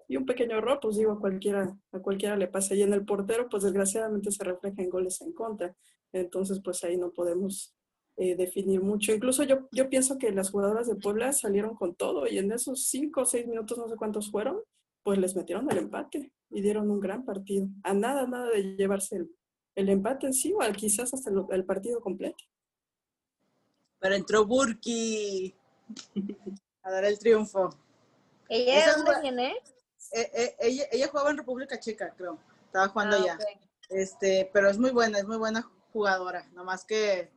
Y 0.06 0.16
un 0.16 0.26
pequeño 0.26 0.58
error, 0.58 0.78
pues 0.82 0.96
digo, 0.96 1.12
a 1.12 1.20
cualquiera, 1.20 1.78
a 1.92 1.98
cualquiera 2.00 2.37
le 2.37 2.48
pasa. 2.48 2.75
Y 2.75 2.82
en 2.82 2.92
el 2.92 3.04
portero, 3.06 3.48
pues 3.48 3.62
desgraciadamente 3.62 4.30
se 4.30 4.44
refleja 4.44 4.82
en 4.82 4.90
goles 4.90 5.20
en 5.22 5.32
contra. 5.32 5.75
Entonces, 6.12 6.60
pues 6.62 6.84
ahí 6.84 6.96
no 6.98 7.10
podemos 7.10 7.75
eh, 8.16 8.37
definir 8.37 8.82
mucho. 8.82 9.12
Incluso 9.14 9.44
yo, 9.44 9.68
yo 9.72 9.88
pienso 9.88 10.18
que 10.18 10.30
las 10.30 10.50
jugadoras 10.50 10.88
de 10.88 10.96
Puebla 10.96 11.32
salieron 11.32 11.75
con 11.75 11.94
todo 11.94 12.26
y 12.26 12.38
en 12.38 12.52
esos 12.52 12.88
cinco 12.88 13.22
o 13.22 13.25
seis 13.25 13.46
minutos, 13.46 13.78
no 13.78 13.88
sé 13.88 13.96
cuántos 13.96 14.30
fueron, 14.30 14.60
pues 15.02 15.18
les 15.18 15.37
metieron 15.37 15.70
el 15.70 15.78
empate 15.78 16.32
y 16.50 16.61
dieron 16.62 16.90
un 16.90 17.00
gran 17.00 17.25
partido. 17.25 17.67
A 17.83 17.93
nada, 17.95 18.26
nada 18.26 18.49
de 18.50 18.76
llevarse 18.76 19.17
el, 19.17 19.31
el 19.75 19.88
empate 19.88 20.33
sí, 20.33 20.52
o 20.52 20.73
quizás 20.73 21.12
hasta 21.14 21.31
el, 21.31 21.45
el 21.50 21.64
partido 21.64 22.00
completo. 22.00 22.45
Pero 24.00 24.14
entró 24.14 24.47
Burki 24.47 25.55
a 26.83 26.90
dar 26.90 27.05
el 27.05 27.19
triunfo. 27.19 27.69
¿Ella 28.49 28.87
de 28.87 28.93
dónde 28.93 29.21
viene? 29.21 29.55
Eh, 30.12 30.31
eh, 30.35 30.57
ella, 30.61 30.85
ella 30.90 31.09
jugaba 31.09 31.31
en 31.31 31.37
República 31.38 31.78
Checa, 31.78 32.14
creo. 32.17 32.38
Estaba 32.67 32.88
jugando 32.88 33.17
Ah, 33.17 33.21
allá. 33.21 33.35
ok. 33.35 33.61
Este, 33.90 34.49
pero 34.52 34.69
es 34.71 34.78
muy 34.78 34.90
buena, 34.90 35.19
es 35.19 35.26
muy 35.26 35.37
buena 35.38 35.62
jugadora. 35.93 36.49
Nomás 36.52 36.85
que 36.85 37.31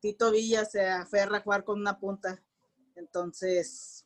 Tito 0.00 0.30
Villa 0.30 0.64
se 0.64 0.86
aferra 0.86 1.38
a 1.38 1.40
jugar 1.40 1.64
con 1.64 1.80
una 1.80 1.98
punta. 1.98 2.42
Entonces, 2.96 4.04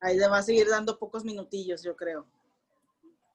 ahí 0.00 0.16
le 0.16 0.28
va 0.28 0.38
a 0.38 0.42
seguir 0.42 0.68
dando 0.68 0.98
pocos 0.98 1.24
minutillos, 1.24 1.82
yo 1.82 1.94
creo. 1.96 2.26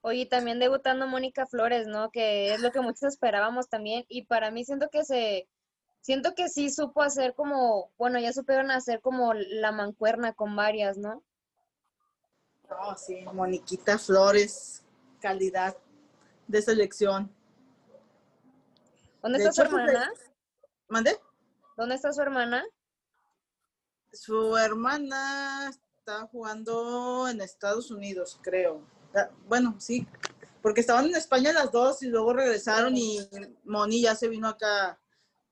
Oye, 0.06 0.26
también 0.26 0.60
debutando 0.60 1.08
Mónica 1.08 1.46
Flores, 1.46 1.88
¿no? 1.88 2.12
Que 2.12 2.54
es 2.54 2.60
lo 2.60 2.74
que 2.74 2.82
muchos 2.82 3.04
esperábamos 3.04 3.70
también. 3.70 4.06
Y 4.10 4.26
para 4.26 4.52
mí 4.52 4.66
siento 4.66 4.90
que 4.92 5.06
se, 5.06 5.48
siento 6.02 6.36
que 6.36 6.50
sí 6.50 6.70
supo 6.70 7.02
hacer 7.02 7.34
como, 7.36 7.90
bueno, 7.98 8.20
ya 8.20 8.34
supieron 8.34 8.70
hacer 8.70 9.00
como 9.00 9.34
la 9.34 9.72
mancuerna 9.72 10.34
con 10.34 10.58
varias, 10.58 10.98
¿no? 10.98 11.24
No, 12.70 12.98
sí, 12.98 13.24
Moniquita 13.34 13.98
Flores, 13.98 14.84
calidad 15.22 15.78
de 16.48 16.62
selección. 16.62 17.34
¿Dónde 19.22 19.40
De 19.40 19.46
está 19.46 19.54
su 19.54 19.62
hecho, 19.62 19.78
hermana? 19.78 20.12
¿Mande? 20.90 21.18
¿Dónde 21.78 21.96
está 21.96 22.12
su 22.12 22.22
hermana? 22.22 22.66
Su 24.12 24.58
hermana 24.58 25.70
está 25.70 26.28
jugando 26.28 27.30
en 27.30 27.40
Estados 27.40 27.90
Unidos, 27.90 28.38
creo. 28.44 28.82
Ah, 29.16 29.30
Bueno, 29.48 29.76
sí, 29.80 30.08
porque 30.62 30.82
estaban 30.82 31.06
en 31.06 31.16
España 31.16 31.54
las 31.54 31.72
dos 31.72 32.02
y 32.04 32.08
luego 32.08 32.34
regresaron 32.34 32.96
y 32.96 33.20
Moni 33.66 34.02
ya 34.02 34.16
se 34.16 34.28
vino 34.28 34.48
acá. 34.48 35.00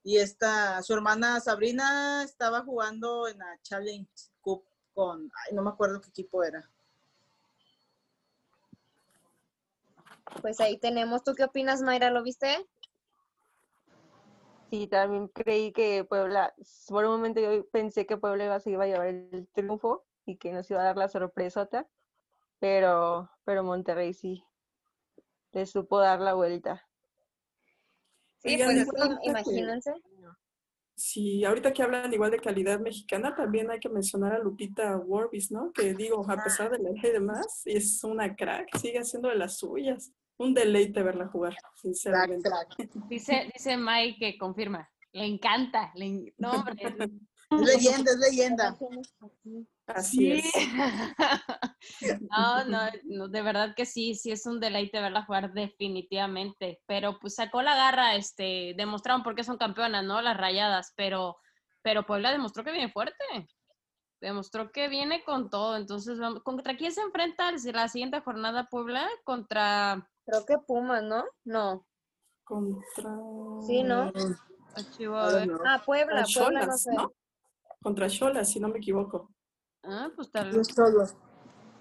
Y 0.04 0.18
esta, 0.18 0.82
su 0.82 0.94
hermana 0.94 1.40
Sabrina 1.40 2.24
estaba 2.24 2.64
jugando 2.64 3.28
en 3.28 3.38
la 3.38 3.60
Challenge 3.62 4.10
Cup 4.42 4.64
con, 4.94 5.32
ay, 5.46 5.56
no 5.56 5.62
me 5.62 5.70
acuerdo 5.70 6.02
qué 6.02 6.10
equipo 6.10 6.44
era. 6.44 6.68
Pues 10.42 10.60
ahí 10.60 10.78
tenemos. 10.78 11.24
¿Tú 11.24 11.34
qué 11.36 11.44
opinas, 11.44 11.82
Mayra? 11.82 12.10
¿Lo 12.10 12.24
viste? 12.24 12.68
Sí, 14.70 14.88
también 14.88 15.28
creí 15.28 15.74
que 15.74 16.06
Puebla, 16.06 16.54
por 16.88 17.04
un 17.04 17.12
momento 17.12 17.42
yo 17.42 17.68
pensé 17.68 18.06
que 18.06 18.16
Puebla 18.16 18.46
iba, 18.46 18.60
se 18.62 18.72
iba 18.72 18.86
a 18.86 18.88
llevar 18.88 19.08
el 19.08 19.48
triunfo 19.54 20.06
y 20.26 20.38
que 20.38 20.54
nos 20.54 20.72
iba 20.72 20.80
a 20.80 20.86
dar 20.86 20.98
la 20.98 21.10
sorpresota, 21.10 21.88
pero, 22.62 23.28
pero 23.44 23.64
Monterrey 23.64 24.14
sí 24.14 24.46
le 25.52 25.66
supo 25.66 26.00
dar 26.00 26.22
la 26.22 26.36
vuelta. 26.36 26.88
Sí, 28.38 28.54
Oigan, 28.54 28.68
pues 28.68 28.88
igual 28.88 29.20
imagínense. 29.24 29.94
Sí, 30.96 31.44
ahorita 31.44 31.74
que 31.74 31.82
hablan 31.82 32.14
igual 32.14 32.30
de 32.30 32.40
calidad 32.40 32.80
mexicana, 32.80 33.36
también 33.36 33.72
hay 33.72 33.80
que 33.80 33.90
mencionar 33.90 34.34
a 34.34 34.40
Lupita 34.40 34.96
Warbis, 34.98 35.52
¿no? 35.52 35.72
Que 35.74 35.96
digo, 35.96 36.24
a 36.30 36.44
pesar 36.44 36.70
de 36.70 36.78
la 36.78 36.92
edad 36.92 37.04
y 37.04 37.12
demás, 37.12 37.64
es 37.66 38.04
una 38.04 38.36
crack, 38.36 38.78
sigue 38.78 39.00
haciendo 39.00 39.30
de 39.30 39.36
las 39.36 39.58
suyas. 39.58 40.12
Un 40.38 40.54
deleite 40.54 41.02
verla 41.02 41.28
jugar, 41.28 41.56
sinceramente. 41.76 42.48
crack. 42.48 42.94
Dice, 43.08 43.50
dice 43.52 43.78
Mike 43.78 44.18
que 44.20 44.38
confirma. 44.38 44.88
Le 45.12 45.26
encanta. 45.26 45.92
Le, 45.96 46.34
no, 46.38 46.52
hombre. 46.52 46.76
Es 47.52 47.60
leyenda, 47.60 48.12
es 48.12 48.18
leyenda. 48.18 48.78
Así 49.96 50.18
Sí. 50.18 50.32
es. 50.32 50.52
No, 52.30 52.64
no, 52.66 52.80
no, 53.06 53.28
de 53.28 53.42
verdad 53.42 53.74
que 53.76 53.86
sí, 53.86 54.14
sí 54.16 54.32
es 54.32 54.46
un 54.46 54.60
deleite 54.60 55.02
verla 55.02 55.26
jugar 55.26 55.52
definitivamente, 55.54 56.80
pero 56.86 57.18
pues 57.20 57.36
sacó 57.36 57.62
la 57.62 57.76
garra, 57.76 58.16
este, 58.16 58.74
demostraron 58.78 59.24
por 59.24 59.34
qué 59.36 59.44
son 59.44 59.58
campeonas, 59.58 60.04
¿no? 60.06 60.22
Las 60.22 60.38
rayadas, 60.38 60.94
pero, 60.96 61.38
pero 61.82 62.06
Puebla 62.06 62.32
demostró 62.32 62.64
que 62.64 62.72
viene 62.72 62.92
fuerte, 62.92 63.24
demostró 64.22 64.72
que 64.72 64.88
viene 64.90 65.24
con 65.24 65.50
todo, 65.50 65.76
entonces, 65.76 66.20
vamos, 66.20 66.44
¿contra 66.44 66.78
quién 66.78 66.92
se 66.92 67.02
enfrenta 67.02 67.52
la 67.74 67.88
siguiente 67.88 68.22
jornada 68.22 68.68
Puebla? 68.70 69.10
Contra 69.24 70.08
Creo 70.26 70.46
que 70.46 70.58
Pumas, 70.60 71.02
¿no? 71.04 71.26
No. 71.44 71.86
Contra. 72.44 73.18
Sí, 73.66 73.82
¿no? 73.84 74.04
A 74.04 75.32
ver. 75.32 75.50
Ah, 75.66 75.82
Puebla, 75.84 75.86
Contra 75.86 75.86
Puebla, 75.86 76.22
no 76.22 76.26
Cholas, 76.28 76.84
sé. 76.84 76.94
¿no? 76.94 77.12
Contra 77.82 78.08
Cholas, 78.08 78.52
si 78.52 78.60
no 78.60 78.68
me 78.70 78.78
equivoco. 78.78 79.32
Ah, 79.84 80.10
pues 80.16 80.32
tal 80.32 80.52
solos. 80.64 81.16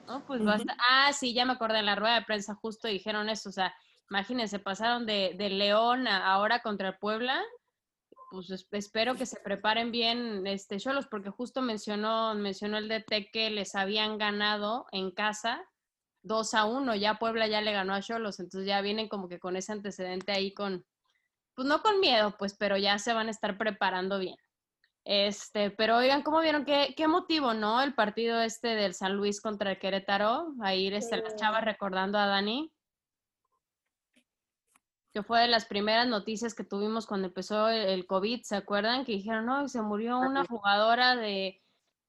No, 0.06 0.24
pues 0.26 0.44
basta. 0.44 0.76
Ah, 0.88 1.12
sí, 1.12 1.34
ya 1.34 1.44
me 1.44 1.52
acordé, 1.52 1.78
en 1.80 1.86
la 1.86 1.96
rueda 1.96 2.14
de 2.16 2.24
prensa 2.24 2.54
justo 2.54 2.88
dijeron 2.88 3.28
eso, 3.28 3.48
o 3.50 3.52
sea, 3.52 3.74
imagínense, 4.10 4.58
pasaron 4.58 5.06
de, 5.06 5.34
de 5.36 5.50
León 5.50 6.08
a 6.08 6.32
ahora 6.32 6.60
contra 6.62 6.88
el 6.88 6.98
Puebla, 6.98 7.40
pues 8.30 8.50
es- 8.50 8.66
espero 8.72 9.14
que 9.16 9.26
se 9.26 9.38
preparen 9.40 9.92
bien 9.92 10.46
este 10.46 10.78
Cholos, 10.78 11.06
porque 11.08 11.30
justo 11.30 11.62
mencionó, 11.62 12.34
mencionó 12.34 12.78
el 12.78 12.88
DT 12.88 13.30
que 13.32 13.50
les 13.50 13.74
habían 13.74 14.18
ganado 14.18 14.86
en 14.92 15.10
casa 15.12 15.62
2 16.22 16.54
a 16.54 16.64
1, 16.64 16.94
ya 16.96 17.18
Puebla 17.18 17.46
ya 17.46 17.60
le 17.60 17.72
ganó 17.72 17.94
a 17.94 18.00
Cholos, 18.02 18.40
entonces 18.40 18.66
ya 18.66 18.80
vienen 18.80 19.08
como 19.08 19.28
que 19.28 19.38
con 19.38 19.56
ese 19.56 19.72
antecedente 19.72 20.32
ahí 20.32 20.52
con, 20.54 20.84
pues 21.54 21.68
no 21.68 21.82
con 21.82 22.00
miedo, 22.00 22.34
pues, 22.38 22.56
pero 22.58 22.76
ya 22.76 22.98
se 22.98 23.12
van 23.12 23.28
a 23.28 23.32
estar 23.32 23.56
preparando 23.58 24.18
bien. 24.18 24.36
Este, 25.04 25.70
pero 25.70 25.96
oigan, 25.96 26.22
¿cómo 26.22 26.40
vieron? 26.40 26.64
¿Qué, 26.64 26.94
qué 26.96 27.08
motivo, 27.08 27.54
no? 27.54 27.80
El 27.80 27.94
partido 27.94 28.40
este 28.42 28.68
del 28.68 28.94
San 28.94 29.16
Luis 29.16 29.40
contra 29.40 29.70
el 29.70 29.78
Querétaro. 29.78 30.54
Ahí 30.60 30.90
las 30.90 31.08
chavas 31.36 31.64
recordando 31.64 32.18
a 32.18 32.26
Dani. 32.26 32.72
Que 35.12 35.22
fue 35.22 35.40
de 35.40 35.48
las 35.48 35.64
primeras 35.64 36.06
noticias 36.06 36.54
que 36.54 36.64
tuvimos 36.64 37.06
cuando 37.06 37.28
empezó 37.28 37.68
el, 37.68 37.88
el 37.88 38.06
COVID, 38.06 38.42
¿se 38.42 38.56
acuerdan? 38.56 39.04
Que 39.04 39.12
dijeron, 39.12 39.46
no, 39.46 39.66
se 39.68 39.82
murió 39.82 40.20
una 40.20 40.44
jugadora 40.44 41.16
de 41.16 41.60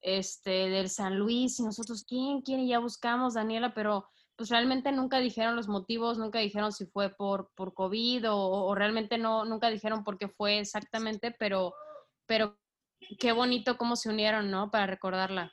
este 0.02 0.68
del 0.68 0.88
San 0.88 1.18
Luis 1.18 1.58
y 1.58 1.64
nosotros, 1.64 2.04
¿quién? 2.06 2.42
¿Quién? 2.42 2.60
Y 2.60 2.68
ya 2.68 2.78
buscamos, 2.78 3.34
Daniela, 3.34 3.72
pero 3.74 4.08
pues 4.36 4.50
realmente 4.50 4.92
nunca 4.92 5.18
dijeron 5.18 5.56
los 5.56 5.68
motivos, 5.68 6.18
nunca 6.18 6.38
dijeron 6.38 6.72
si 6.72 6.86
fue 6.86 7.10
por, 7.10 7.50
por 7.54 7.74
COVID 7.74 8.30
o, 8.30 8.36
o 8.36 8.74
realmente 8.74 9.18
no, 9.18 9.44
nunca 9.44 9.68
dijeron 9.68 10.04
por 10.04 10.18
qué 10.18 10.28
fue 10.28 10.58
exactamente, 10.58 11.34
pero, 11.38 11.74
pero 12.26 12.58
qué 13.18 13.32
bonito 13.32 13.76
cómo 13.76 13.96
se 13.96 14.08
unieron, 14.08 14.50
¿no? 14.50 14.70
Para 14.70 14.86
recordarla. 14.86 15.52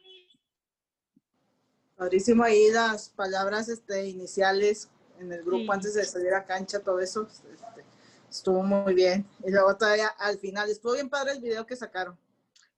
Padrísimo 1.95 2.43
ahí 2.43 2.71
las 2.71 3.09
palabras 3.09 3.67
este, 3.67 4.07
iniciales 4.07 4.89
en 5.19 5.31
el 5.33 5.43
grupo 5.43 5.63
Sí. 5.63 5.69
antes 5.73 5.93
de 5.95 6.05
salir 6.05 6.33
a 6.33 6.45
cancha, 6.45 6.79
todo 6.79 6.99
eso. 6.99 7.27
este, 7.27 7.83
estuvo 8.29 8.63
muy 8.63 8.93
bien. 8.93 9.25
Y 9.45 9.51
luego 9.51 9.75
todavía 9.75 10.07
al 10.07 10.37
final, 10.37 10.69
estuvo 10.69 10.93
bien 10.93 11.09
padre 11.09 11.33
el 11.33 11.41
video 11.41 11.65
que 11.65 11.75
sacaron. 11.75 12.17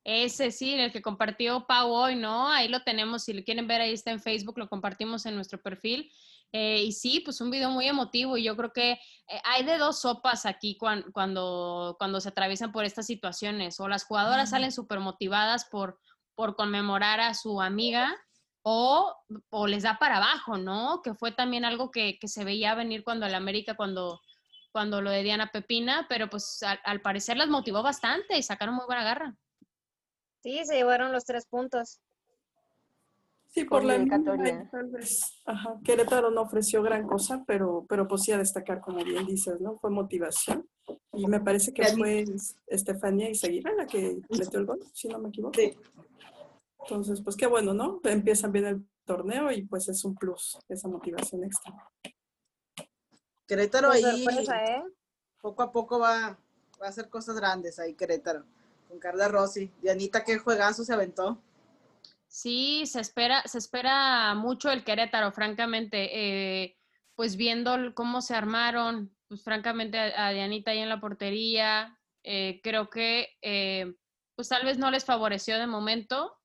Ese 0.03 0.49
sí, 0.49 0.73
el 0.73 0.91
que 0.91 1.03
compartió 1.03 1.67
Pau 1.67 1.91
hoy, 1.91 2.15
¿no? 2.15 2.49
Ahí 2.49 2.67
lo 2.67 2.81
tenemos, 2.83 3.23
si 3.23 3.33
lo 3.33 3.43
quieren 3.43 3.67
ver, 3.67 3.81
ahí 3.81 3.93
está 3.93 4.09
en 4.09 4.19
Facebook, 4.19 4.57
lo 4.57 4.67
compartimos 4.67 5.27
en 5.27 5.35
nuestro 5.35 5.61
perfil. 5.61 6.11
Eh, 6.53 6.83
y 6.83 6.91
sí, 6.91 7.21
pues 7.21 7.39
un 7.39 7.49
video 7.49 7.69
muy 7.69 7.87
emotivo 7.87 8.35
y 8.37 8.43
yo 8.43 8.57
creo 8.57 8.73
que 8.73 8.91
eh, 8.91 8.99
hay 9.45 9.63
de 9.63 9.77
dos 9.77 10.01
sopas 10.01 10.45
aquí 10.45 10.77
cuan- 10.77 11.05
cuando, 11.13 11.95
cuando 11.97 12.19
se 12.19 12.29
atraviesan 12.29 12.71
por 12.73 12.83
estas 12.83 13.05
situaciones. 13.05 13.79
O 13.79 13.87
las 13.87 14.03
jugadoras 14.03 14.49
salen 14.49 14.71
súper 14.73 14.99
motivadas 14.99 15.65
por, 15.65 15.99
por 16.35 16.55
conmemorar 16.57 17.21
a 17.21 17.33
su 17.35 17.61
amiga 17.61 18.15
o, 18.63 19.15
o 19.49 19.65
les 19.67 19.83
da 19.83 19.97
para 19.97 20.17
abajo, 20.17 20.57
¿no? 20.57 21.01
Que 21.01 21.13
fue 21.13 21.31
también 21.31 21.63
algo 21.63 21.89
que, 21.89 22.19
que 22.19 22.27
se 22.27 22.43
veía 22.43 22.75
venir 22.75 23.03
cuando 23.03 23.25
el 23.25 23.33
América, 23.33 23.75
cuando, 23.75 24.21
cuando 24.73 25.01
lo 25.01 25.09
de 25.09 25.23
Diana 25.23 25.51
Pepina, 25.51 26.05
pero 26.09 26.29
pues 26.29 26.61
al, 26.63 26.79
al 26.83 27.01
parecer 27.01 27.37
las 27.37 27.47
motivó 27.47 27.81
bastante 27.81 28.37
y 28.37 28.43
sacaron 28.43 28.75
muy 28.75 28.85
buena 28.85 29.03
garra. 29.05 29.35
Sí, 30.43 30.65
se 30.65 30.75
llevaron 30.75 31.11
los 31.13 31.23
tres 31.23 31.45
puntos. 31.45 31.99
Sí, 33.51 33.65
por 33.65 33.83
la 33.83 33.97
tal 34.71 34.87
vez. 34.87 35.41
Ajá, 35.45 35.77
Querétaro 35.83 36.31
no 36.31 36.43
ofreció 36.43 36.81
gran 36.81 37.05
cosa, 37.05 37.43
pero, 37.45 37.85
pero 37.89 38.07
pues 38.07 38.21
sí 38.21 38.31
a 38.31 38.37
destacar, 38.37 38.79
como 38.79 39.03
bien 39.03 39.25
dices, 39.25 39.59
¿no? 39.59 39.77
Fue 39.79 39.89
motivación. 39.89 40.69
Y 41.11 41.27
me 41.27 41.41
parece 41.41 41.73
que 41.73 41.83
fue 41.87 42.23
Estefanía 42.67 43.29
Izaguirre 43.29 43.75
la 43.75 43.85
que 43.85 44.21
metió 44.29 44.57
el 44.57 44.65
gol, 44.65 44.79
si 44.93 45.09
no 45.09 45.19
me 45.19 45.29
equivoco. 45.29 45.59
Sí. 45.59 45.77
Entonces, 46.79 47.21
pues 47.21 47.35
qué 47.35 47.45
bueno, 47.45 47.73
¿no? 47.73 47.99
Empiezan 48.05 48.53
bien 48.53 48.65
el 48.65 48.85
torneo 49.05 49.51
y 49.51 49.63
pues 49.63 49.89
es 49.89 50.05
un 50.05 50.15
plus, 50.15 50.57
esa 50.69 50.87
motivación 50.87 51.43
extra. 51.43 51.73
Querétaro 53.45 53.89
Pues 53.89 54.05
ahí 54.05 54.23
sorpresa, 54.23 54.63
¿eh? 54.63 54.83
poco 55.41 55.61
a 55.61 55.71
poco 55.73 55.99
va, 55.99 56.37
va 56.81 56.85
a 56.85 56.89
hacer 56.89 57.09
cosas 57.09 57.35
grandes 57.35 57.79
ahí 57.79 57.95
Querétaro. 57.95 58.45
Con 58.87 58.97
Carla 58.97 59.27
Rossi. 59.27 59.69
Dianita, 59.81 60.23
qué 60.23 60.37
juegazo 60.37 60.85
se 60.85 60.93
aventó. 60.93 61.37
Sí, 62.33 62.85
se 62.85 63.01
espera, 63.01 63.41
se 63.45 63.57
espera 63.57 64.33
mucho 64.35 64.71
el 64.71 64.85
Querétaro, 64.85 65.33
francamente. 65.33 66.09
eh, 66.63 66.77
pues 67.13 67.35
viendo 67.35 67.93
cómo 67.93 68.21
se 68.21 68.33
armaron, 68.35 69.13
pues 69.27 69.43
francamente 69.43 69.99
a, 69.99 70.31
Dianita 70.31 70.71
ahí 70.71 70.79
en 70.79 70.87
la 70.87 71.01
portería, 71.01 71.99
eh, 72.23 72.61
creo 72.63 72.89
que 72.89 73.27
eh, 73.41 73.93
pues 74.35 74.47
tal 74.47 74.63
vez 74.65 74.77
no 74.77 74.89
les 74.91 75.03
favoreció 75.03 75.59
de 75.59 75.67
momento, 75.67 76.37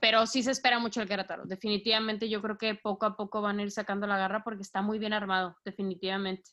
pero 0.00 0.26
sí 0.26 0.42
se 0.42 0.50
espera 0.50 0.80
mucho 0.80 1.00
el 1.00 1.08
Querétaro. 1.08 1.44
Definitivamente 1.46 2.28
yo 2.28 2.42
creo 2.42 2.58
que 2.58 2.74
poco 2.74 3.06
a 3.06 3.16
poco 3.16 3.40
van 3.40 3.60
a 3.60 3.62
ir 3.62 3.70
sacando 3.70 4.08
la 4.08 4.18
garra 4.18 4.42
porque 4.42 4.62
está 4.62 4.82
muy 4.82 4.98
bien 4.98 5.12
armado, 5.12 5.56
definitivamente. 5.64 6.50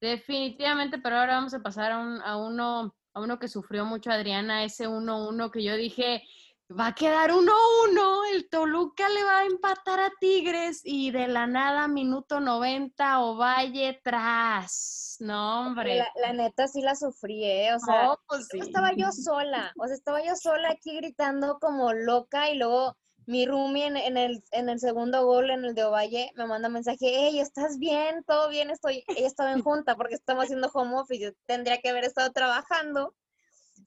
Definitivamente, 0.00 0.98
pero 0.98 1.16
ahora 1.18 1.34
vamos 1.34 1.54
a 1.54 1.60
pasar 1.60 1.90
a, 1.90 1.98
un- 1.98 2.22
a 2.22 2.36
uno 2.36 2.94
a 3.16 3.20
uno 3.20 3.38
que 3.38 3.48
sufrió 3.48 3.86
mucho 3.86 4.10
Adriana, 4.10 4.62
ese 4.62 4.86
1-1 4.88 5.50
que 5.50 5.64
yo 5.64 5.74
dije, 5.74 6.22
va 6.68 6.88
a 6.88 6.94
quedar 6.94 7.30
1-1, 7.30 8.32
el 8.32 8.48
Toluca 8.48 9.08
le 9.08 9.24
va 9.24 9.38
a 9.40 9.44
empatar 9.44 10.00
a 10.00 10.12
Tigres 10.20 10.80
y 10.84 11.10
de 11.10 11.28
la 11.28 11.46
nada, 11.46 11.88
minuto 11.88 12.40
90, 12.40 13.20
Ovalle 13.20 14.00
tras. 14.02 15.16
No, 15.20 15.66
hombre. 15.68 15.96
La, 15.96 16.08
la 16.20 16.32
neta 16.32 16.68
sí 16.68 16.82
la 16.82 16.94
sufrí, 16.94 17.44
¿eh? 17.44 17.74
O 17.74 17.78
sea, 17.78 18.04
No, 18.04 18.18
pues 18.28 18.48
sí. 18.50 18.58
estaba 18.58 18.92
yo 18.94 19.10
sola, 19.12 19.72
o 19.78 19.86
sea, 19.86 19.94
estaba 19.96 20.22
yo 20.22 20.36
sola 20.36 20.70
aquí 20.70 20.96
gritando 20.96 21.58
como 21.58 21.92
loca 21.92 22.50
y 22.50 22.58
luego 22.58 22.96
mi 23.24 23.46
roomie 23.46 23.86
en, 23.86 23.96
en 23.96 24.16
el, 24.16 24.44
en 24.52 24.68
el 24.68 24.78
segundo 24.78 25.24
gol, 25.24 25.50
en 25.50 25.64
el 25.64 25.74
de 25.74 25.84
Ovalle, 25.84 26.30
me 26.36 26.46
manda 26.46 26.68
mensaje, 26.68 26.98
hey, 27.00 27.40
¿estás 27.40 27.78
bien? 27.78 28.22
¿Todo 28.24 28.48
bien? 28.48 28.70
Estoy, 28.70 29.04
ella 29.08 29.26
estaba 29.26 29.52
en 29.52 29.62
junta 29.62 29.96
porque 29.96 30.14
estamos 30.14 30.44
haciendo 30.44 30.70
home 30.72 30.96
office, 30.96 31.20
yo 31.24 31.30
tendría 31.46 31.80
que 31.80 31.88
haber 31.88 32.04
estado 32.04 32.30
trabajando, 32.32 33.14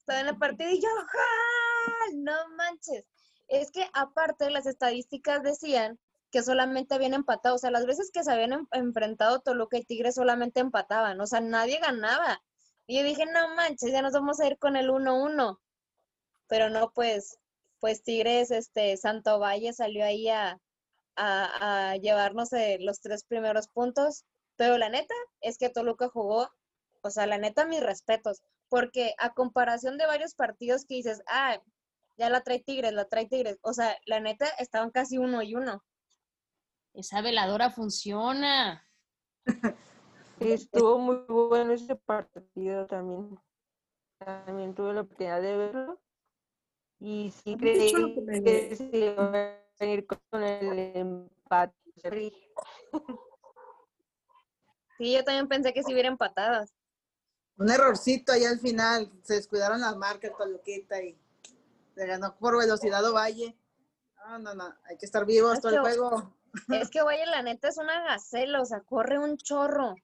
estaba 0.00 0.20
en 0.20 0.28
el 0.28 0.38
partido 0.38 0.70
y 0.70 0.80
yo. 0.80 0.88
No 2.14 2.48
manches. 2.56 3.04
Es 3.48 3.70
que 3.70 3.88
aparte 3.94 4.50
las 4.50 4.66
estadísticas 4.66 5.42
decían 5.42 5.98
que 6.30 6.42
solamente 6.42 6.94
habían 6.94 7.14
empatado, 7.14 7.56
o 7.56 7.58
sea, 7.58 7.70
las 7.70 7.86
veces 7.86 8.10
que 8.12 8.22
se 8.22 8.30
habían 8.32 8.52
en- 8.52 8.68
enfrentado 8.72 9.40
Toluca 9.40 9.78
y 9.78 9.84
Tigres 9.84 10.14
solamente 10.14 10.60
empataban, 10.60 11.20
o 11.20 11.26
sea, 11.26 11.40
nadie 11.40 11.78
ganaba. 11.80 12.40
Y 12.86 12.98
yo 12.98 13.04
dije, 13.04 13.26
no 13.26 13.54
manches, 13.56 13.92
ya 13.92 14.02
nos 14.02 14.12
vamos 14.12 14.40
a 14.40 14.46
ir 14.46 14.58
con 14.58 14.76
el 14.76 14.90
1-1. 14.90 15.60
Pero 16.48 16.70
no, 16.70 16.92
pues, 16.94 17.38
pues 17.80 18.02
Tigres, 18.02 18.50
este, 18.50 18.96
Santo 18.96 19.38
Valle 19.40 19.72
salió 19.72 20.04
ahí 20.04 20.28
a, 20.28 20.58
a, 21.16 21.90
a 21.92 21.96
llevarnos 21.96 22.52
eh, 22.52 22.78
los 22.80 23.00
tres 23.00 23.24
primeros 23.24 23.68
puntos. 23.68 24.24
Pero 24.56 24.78
la 24.78 24.88
neta 24.90 25.14
es 25.40 25.58
que 25.58 25.70
Toluca 25.70 26.08
jugó, 26.08 26.50
o 27.02 27.10
sea, 27.10 27.26
la 27.26 27.38
neta, 27.38 27.66
mis 27.66 27.82
respetos. 27.82 28.42
Porque 28.68 29.14
a 29.18 29.32
comparación 29.32 29.98
de 29.98 30.06
varios 30.06 30.34
partidos 30.34 30.84
que 30.84 30.94
dices, 30.94 31.22
ah, 31.26 31.60
ya 32.16 32.30
la 32.30 32.42
trae 32.42 32.60
Tigres, 32.60 32.92
la 32.92 33.06
trae 33.06 33.26
Tigres. 33.26 33.58
O 33.62 33.72
sea, 33.72 33.96
la 34.06 34.20
neta, 34.20 34.46
estaban 34.58 34.90
casi 34.90 35.18
uno 35.18 35.42
y 35.42 35.54
uno. 35.54 35.82
Esa 36.92 37.22
veladora 37.22 37.70
funciona. 37.70 38.86
Estuvo 40.40 40.98
muy 40.98 41.16
bueno 41.28 41.72
ese 41.72 41.96
partido 41.96 42.86
también. 42.86 43.38
También 44.18 44.74
tuve 44.74 44.94
la 44.94 45.00
oportunidad 45.02 45.40
de 45.40 45.56
verlo. 45.56 46.00
Y 46.98 47.30
sí 47.30 47.56
creí 47.56 47.92
que 48.44 48.76
se 48.76 48.90
iba 48.92 49.32
a 49.32 49.56
venir 49.78 50.06
con 50.06 50.42
el 50.42 50.96
empate. 50.96 51.74
Sí, 54.98 55.14
yo 55.14 55.24
también 55.24 55.48
pensé 55.48 55.72
que 55.72 55.82
si 55.82 55.92
hubiera 55.92 56.08
empatadas. 56.08 56.74
Un 57.60 57.70
errorcito 57.70 58.32
ahí 58.32 58.46
al 58.46 58.58
final. 58.58 59.12
Se 59.22 59.34
descuidaron 59.34 59.82
las 59.82 59.94
marcas 59.94 60.32
Toluquita 60.36 61.02
y 61.02 61.14
se 61.94 62.06
ganó 62.06 62.34
por 62.38 62.56
velocidad 62.56 63.04
Ovalle. 63.04 63.54
No, 64.16 64.38
no, 64.38 64.54
no. 64.54 64.74
Hay 64.84 64.96
que 64.96 65.04
estar 65.04 65.26
vivos 65.26 65.60
todo 65.60 65.72
el 65.72 65.80
juego. 65.80 66.34
Es 66.70 66.88
que, 66.88 67.02
oye, 67.02 67.24
la 67.26 67.42
neta 67.42 67.68
es 67.68 67.76
una 67.76 68.02
gacela, 68.02 68.62
o 68.62 68.64
sea, 68.64 68.80
corre 68.80 69.18
un 69.18 69.36
chorro. 69.36 69.94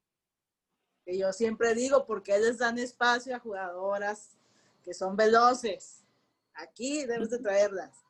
Que 1.06 1.16
yo 1.16 1.32
siempre 1.32 1.74
digo, 1.74 2.04
porque 2.04 2.38
les 2.38 2.58
dan 2.58 2.78
espacio 2.78 3.34
a 3.34 3.38
jugadoras 3.38 4.36
que 4.84 4.92
son 4.92 5.16
veloces. 5.16 6.04
Aquí 6.54 7.06
debes 7.06 7.30
de 7.30 7.38
traerlas. 7.38 8.04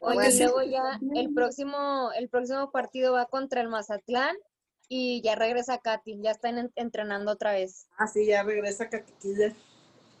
Oye, 0.00 0.14
Bueno. 0.14 0.30
luego 0.38 0.62
ya 0.62 0.98
el 1.14 1.34
próximo, 1.34 2.10
el 2.16 2.30
próximo 2.30 2.70
partido 2.70 3.12
va 3.12 3.26
contra 3.26 3.60
el 3.60 3.68
Mazatlán 3.68 4.34
y 4.92 5.22
ya 5.22 5.36
regresa 5.36 5.78
Katy, 5.78 6.18
ya 6.20 6.32
están 6.32 6.58
en- 6.58 6.72
entrenando 6.74 7.30
otra 7.30 7.52
vez. 7.52 7.86
Ah, 7.96 8.08
sí, 8.08 8.26
ya 8.26 8.42
regresa 8.42 8.90
Caquiquilla. 8.90 9.54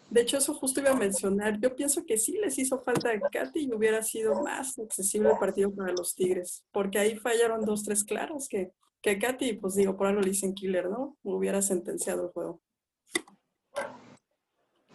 De 0.08 0.20
hecho, 0.20 0.38
eso 0.38 0.54
justo 0.54 0.80
iba 0.80 0.90
a 0.90 0.94
mencionar. 0.96 1.58
Yo 1.60 1.74
pienso 1.74 2.04
que 2.06 2.16
sí 2.16 2.38
les 2.38 2.56
hizo 2.56 2.80
falta 2.80 3.10
a 3.10 3.20
Katy 3.30 3.64
y 3.64 3.72
hubiera 3.74 4.00
sido 4.02 4.40
más 4.42 4.78
accesible 4.78 5.30
el 5.30 5.38
partido 5.38 5.74
para 5.74 5.92
los 5.92 6.14
Tigres, 6.14 6.64
porque 6.72 7.00
ahí 7.00 7.16
fallaron 7.16 7.64
dos, 7.64 7.82
tres 7.82 8.04
claras 8.04 8.46
que, 8.48 8.70
que 9.02 9.18
Katy, 9.18 9.54
pues 9.54 9.74
digo, 9.74 9.96
por 9.96 10.06
algo 10.06 10.20
le 10.20 10.30
dicen 10.30 10.54
killer, 10.54 10.88
¿no? 10.88 11.16
Hubiera 11.24 11.60
sentenciado 11.62 12.26
el 12.26 12.32
juego. 12.32 12.60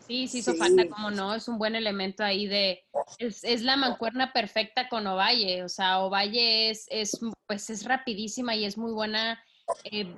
Sí, 0.08 0.28
sí 0.30 0.38
hizo 0.38 0.52
Sí. 0.54 0.58
falta, 0.58 0.88
como 0.88 1.12
no, 1.12 1.34
es 1.36 1.48
un 1.50 1.58
buen 1.58 1.76
elemento 1.76 2.24
ahí 2.24 2.48
de, 2.48 2.84
es, 3.18 3.44
es 3.44 3.62
la 3.64 3.76
mancuerna 3.76 4.32
perfecta 4.32 4.88
con 4.88 5.06
Ovalle, 5.08 5.64
o 5.64 5.70
sea, 5.70 6.00
Ovalle 6.00 6.70
es, 6.70 6.86
es, 6.92 7.20
pues 7.48 7.70
es 7.72 7.84
rapidísima 7.86 8.56
y 8.56 8.66
es 8.66 8.78
muy 8.78 8.94
buena 8.94 9.42
eh, 9.84 10.16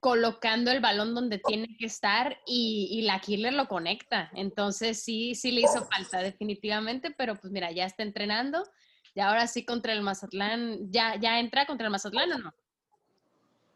colocando 0.00 0.70
el 0.70 0.80
balón 0.80 1.14
donde 1.14 1.40
tiene 1.44 1.76
que 1.78 1.86
estar 1.86 2.38
y, 2.46 2.88
y 2.92 3.02
la 3.02 3.20
Killer 3.20 3.52
lo 3.52 3.66
conecta, 3.66 4.30
entonces 4.34 5.02
sí, 5.02 5.34
sí 5.34 5.50
le 5.50 5.62
hizo 5.62 5.86
falta 5.86 6.18
definitivamente, 6.18 7.10
pero 7.10 7.34
pues 7.36 7.52
mira, 7.52 7.72
ya 7.72 7.84
está 7.84 8.02
entrenando 8.04 8.62
y 9.14 9.20
ahora 9.20 9.46
sí 9.48 9.64
contra 9.64 9.92
el 9.92 10.02
Mazatlán, 10.02 10.92
¿ya, 10.92 11.16
ya 11.16 11.40
entra 11.40 11.66
contra 11.66 11.86
el 11.86 11.90
Mazatlán 11.90 12.32
o 12.32 12.38
no? 12.38 12.54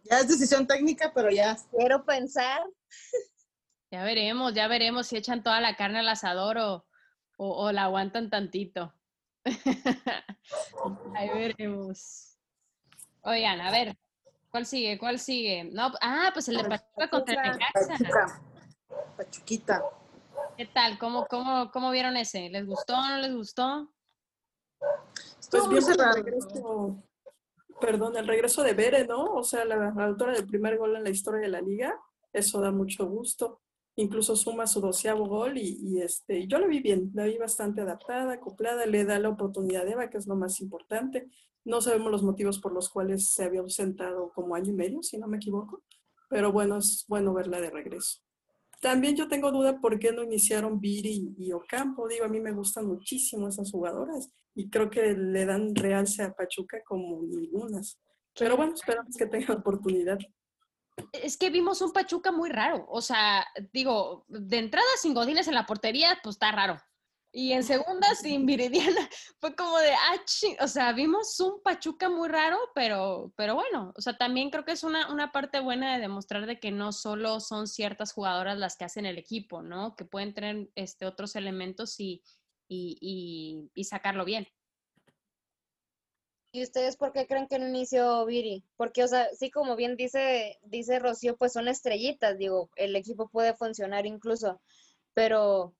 Ya 0.05 0.19
es 0.21 0.29
decisión 0.29 0.67
técnica, 0.67 1.13
pero 1.15 1.31
ya. 1.31 1.57
Quiero 1.71 2.05
pensar, 2.05 2.63
Ya 3.91 4.05
veremos, 4.05 4.55
ya 4.55 4.69
veremos 4.69 5.07
si 5.07 5.17
echan 5.17 5.43
toda 5.43 5.61
la 5.61 5.77
carne 5.77 6.01
al 6.01 6.09
asador 6.09 6.59
o, 6.59 6.87
o, 7.37 7.67
o 7.67 7.73
la 7.73 7.85
aguantan 7.85 8.31
tantito. 8.31 8.95
Ahí 11.17 11.29
veremos. 11.29 12.37
Oigan, 13.23 13.61
a 13.61 13.71
ver, 13.71 13.97
¿cuál 14.53 14.67
sigue? 14.67 14.99
¿Cuál 14.99 15.19
sigue? 15.19 15.65
No, 15.65 15.91
ah, 16.01 16.31
pues 16.33 16.47
el 16.49 16.59
de 16.59 16.65
Pachuca 16.65 17.11
contra 17.11 17.43
el 17.43 17.53
Necaxa. 17.53 17.89
Pachuca. 17.89 18.43
Pachuquita. 19.17 19.83
¿Qué 20.57 20.67
tal? 20.67 20.99
¿Cómo, 20.99 21.27
cómo, 21.27 21.71
¿Cómo 21.73 21.91
vieron 21.91 22.17
ese? 22.19 22.51
¿Les 22.51 22.67
gustó 22.67 22.95
o 22.95 23.03
no 23.03 23.17
les 23.17 23.35
gustó? 23.35 23.91
Pues 25.51 25.69
vimos 25.69 25.89
el 25.89 26.15
regreso, 26.15 27.03
perdón, 27.81 28.17
el 28.17 28.29
regreso 28.29 28.63
de 28.63 28.75
Bere, 28.75 29.07
¿no? 29.07 29.25
O 29.35 29.43
sea, 29.43 29.65
la, 29.65 29.77
la 29.77 30.05
autora 30.05 30.33
del 30.33 30.47
primer 30.47 30.77
gol 30.77 30.97
en 30.97 31.05
la 31.05 31.11
historia 31.11 31.41
de 31.41 31.49
la 31.49 31.63
liga, 31.63 31.99
eso 32.33 32.61
da 32.61 32.71
mucho 32.71 33.07
gusto. 33.07 33.61
Incluso 33.97 34.37
suma 34.37 34.67
su 34.67 34.81
doceavo 34.81 35.27
gol 35.27 35.57
y, 35.59 35.79
y, 35.83 36.03
este, 36.03 36.47
yo 36.47 36.59
la 36.59 36.67
vi 36.67 36.81
bien, 36.81 37.11
la 37.15 37.25
vi 37.25 37.39
bastante 37.39 37.83
adaptada, 37.83 38.35
acoplada, 38.35 38.87
le 38.87 39.05
da 39.05 39.19
la 39.19 39.29
oportunidad 39.31 39.87
a 39.87 39.91
Eva, 39.91 40.11
que 40.11 40.19
es 40.19 40.27
lo 40.27 40.35
más 40.37 40.61
importante. 40.61 41.29
No 41.65 41.81
sabemos 41.81 42.11
los 42.11 42.23
motivos 42.23 42.59
por 42.59 42.73
los 42.73 42.89
cuales 42.89 43.31
se 43.31 43.45
había 43.45 43.61
ausentado 43.61 44.33
como 44.35 44.55
año 44.55 44.71
y 44.71 44.77
medio, 44.77 45.03
si 45.03 45.19
no 45.19 45.29
me 45.29 45.37
equivoco, 45.37 45.83
pero 46.29 46.51
bueno, 46.51 46.79
es 46.79 47.05
bueno 47.09 47.33
verla 47.35 47.61
de 47.61 47.71
regreso. 47.71 48.21
También 48.81 49.15
yo 49.15 49.29
tengo 49.29 49.53
duda 49.53 49.81
por 49.81 49.99
qué 50.01 50.13
no 50.13 50.25
iniciaron 50.25 50.81
Viri 50.81 51.35
y 51.39 51.53
Ocampo. 51.53 52.09
Digo, 52.09 52.25
a 52.25 52.29
mí 52.29 52.41
me 52.41 52.51
gustan 52.51 52.87
muchísimo 52.87 53.47
esas 53.47 53.71
jugadoras 53.71 54.29
y 54.57 54.69
creo 54.69 54.91
que 54.91 55.13
le 55.13 55.47
dan 55.47 55.75
realce 55.75 56.25
a 56.25 56.33
Pachuca 56.33 56.79
como 56.85 57.23
ningunas. 57.23 58.01
Pero 58.37 58.57
bueno, 58.57 58.75
esperamos 58.75 59.15
que 59.17 59.27
tengan 59.27 59.59
oportunidad. 59.59 60.19
Es 61.13 61.37
que 61.37 61.51
vimos 61.51 61.81
un 61.81 61.93
Pachuca 61.93 62.33
muy 62.33 62.51
raro. 62.51 62.85
O 62.89 63.01
sea, 63.01 63.47
digo, 63.73 64.25
de 64.29 64.59
entrada 64.59 64.87
sin 65.01 65.15
Godines 65.15 65.47
en 65.47 65.55
la 65.55 65.67
portería, 65.67 66.19
pues 66.23 66.35
está 66.35 66.51
raro. 66.51 66.77
Y 67.35 67.53
en 67.53 67.65
segunda 67.65 68.15
sin 68.15 68.45
Viridiana, 68.45 69.09
fue 69.41 69.57
como 69.57 69.79
de, 69.79 69.91
ah, 69.93 70.21
o 70.61 70.69
sea, 70.69 70.93
vimos 70.93 71.41
un 71.41 71.63
Pachuca 71.63 72.11
muy 72.11 72.29
raro, 72.29 72.59
pero, 72.75 73.33
pero 73.37 73.55
bueno, 73.55 73.95
o 73.97 74.01
sea, 74.03 74.19
también 74.19 74.51
creo 74.51 74.67
que 74.67 74.73
es 74.73 74.85
una, 74.85 75.11
una 75.11 75.33
parte 75.33 75.61
buena 75.61 75.95
de 75.95 76.03
demostrar 76.03 76.45
de 76.45 76.61
que 76.61 76.71
no 76.71 76.93
solo 76.93 77.41
son 77.41 77.69
ciertas 77.69 78.13
jugadoras 78.13 78.59
las 78.59 78.77
que 78.77 78.85
hacen 78.85 79.07
el 79.07 79.17
equipo, 79.17 79.63
¿no? 79.63 79.97
Que 79.97 80.05
pueden 80.05 80.35
tener 80.35 80.69
este, 80.75 81.07
otros 81.07 81.35
elementos 81.35 81.99
y, 81.99 82.23
y, 82.69 83.71
y, 83.75 83.85
sacarlo 83.85 84.27
bien. 84.27 84.47
¿y 86.55 86.63
ustedes 86.63 86.99
por 86.99 87.13
qué 87.13 87.27
creen 87.27 87.49
que 87.49 87.59
no 87.59 87.67
inició 87.67 88.27
Viri? 88.27 88.63
Porque, 88.77 89.03
o 89.05 89.09
sea, 89.09 89.27
sí, 89.35 89.51
como 89.51 89.75
bien 89.75 89.97
dice, 89.97 90.59
dice 90.63 90.99
Rocío, 90.99 91.39
pues 91.39 91.55
son 91.55 91.67
estrellitas, 91.67 92.37
digo, 92.37 92.69
el 92.77 92.95
equipo 92.95 93.31
puede 93.31 93.55
funcionar 93.55 94.05
incluso, 94.05 94.61
pero, 95.15 95.75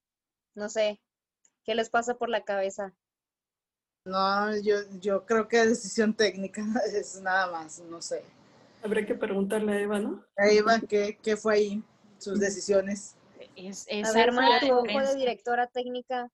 no 0.55 0.71
sé, 0.71 0.99
¿qué 1.65 1.75
les 1.75 1.91
pasa 1.91 2.15
por 2.15 2.29
la 2.29 2.45
cabeza? 2.45 2.95
No, 4.05 4.57
yo, 4.59 4.77
yo 5.01 5.25
creo 5.27 5.47
que 5.47 5.67
decisión 5.67 6.15
técnica 6.15 6.63
es 6.95 7.21
nada 7.21 7.51
más, 7.51 7.79
no 7.81 8.03
sé. 8.03 8.25
Habría 8.83 9.07
que 9.07 9.15
preguntarle 9.15 9.73
a 9.73 9.81
Eva, 9.81 9.99
¿no? 10.01 10.25
Ahí 10.37 10.61
va, 10.61 10.81
¿qué, 10.81 11.19
qué 11.23 11.37
fue 11.37 11.55
ahí? 11.55 11.85
Sus 12.19 12.41
decisiones. 12.41 13.17
Es, 13.55 13.87
A 13.87 13.93
esa 13.93 14.13
ver, 14.13 14.31
tu 14.61 14.73
ojo 14.73 15.01
de 15.01 15.15
directora 15.15 15.67
técnica. 15.69 16.31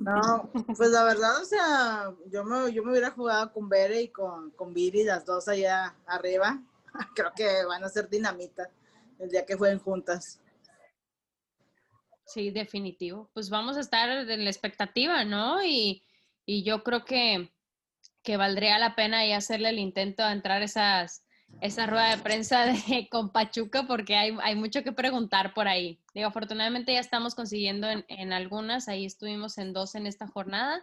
No, 0.00 0.50
pues 0.76 0.90
la 0.90 1.04
verdad, 1.04 1.40
o 1.40 1.44
sea, 1.44 2.14
yo 2.26 2.44
me, 2.44 2.72
yo 2.72 2.82
me 2.82 2.90
hubiera 2.90 3.10
jugado 3.10 3.52
con 3.52 3.68
Bere 3.68 4.02
y 4.02 4.08
con, 4.08 4.50
con 4.50 4.74
Viri, 4.74 5.04
las 5.04 5.24
dos 5.24 5.48
allá 5.48 5.94
arriba. 6.06 6.62
Creo 7.14 7.32
que 7.34 7.64
van 7.64 7.84
a 7.84 7.88
ser 7.88 8.08
dinamita 8.08 8.70
el 9.18 9.30
día 9.30 9.46
que 9.46 9.56
jueguen 9.56 9.78
juntas. 9.78 10.40
Sí, 12.32 12.50
definitivo. 12.50 13.28
Pues 13.34 13.50
vamos 13.50 13.76
a 13.76 13.80
estar 13.80 14.08
en 14.08 14.44
la 14.44 14.50
expectativa, 14.50 15.24
¿no? 15.24 15.64
Y, 15.64 16.04
y 16.46 16.62
yo 16.62 16.84
creo 16.84 17.04
que, 17.04 17.50
que 18.22 18.36
valdría 18.36 18.78
la 18.78 18.94
pena 18.94 19.26
y 19.26 19.32
hacerle 19.32 19.70
el 19.70 19.80
intento 19.80 20.22
a 20.22 20.32
entrar 20.32 20.62
esas, 20.62 21.24
esa 21.60 21.86
rueda 21.86 22.14
de 22.14 22.22
prensa 22.22 22.66
de, 22.66 23.08
con 23.10 23.32
Pachuca 23.32 23.84
porque 23.88 24.14
hay, 24.14 24.36
hay 24.42 24.54
mucho 24.54 24.84
que 24.84 24.92
preguntar 24.92 25.54
por 25.54 25.66
ahí. 25.66 26.00
Afortunadamente 26.24 26.92
ya 26.92 27.00
estamos 27.00 27.34
consiguiendo 27.34 27.90
en, 27.90 28.04
en, 28.06 28.32
algunas, 28.32 28.86
ahí 28.86 29.06
estuvimos 29.06 29.58
en 29.58 29.72
dos 29.72 29.96
en 29.96 30.06
esta 30.06 30.28
jornada. 30.28 30.80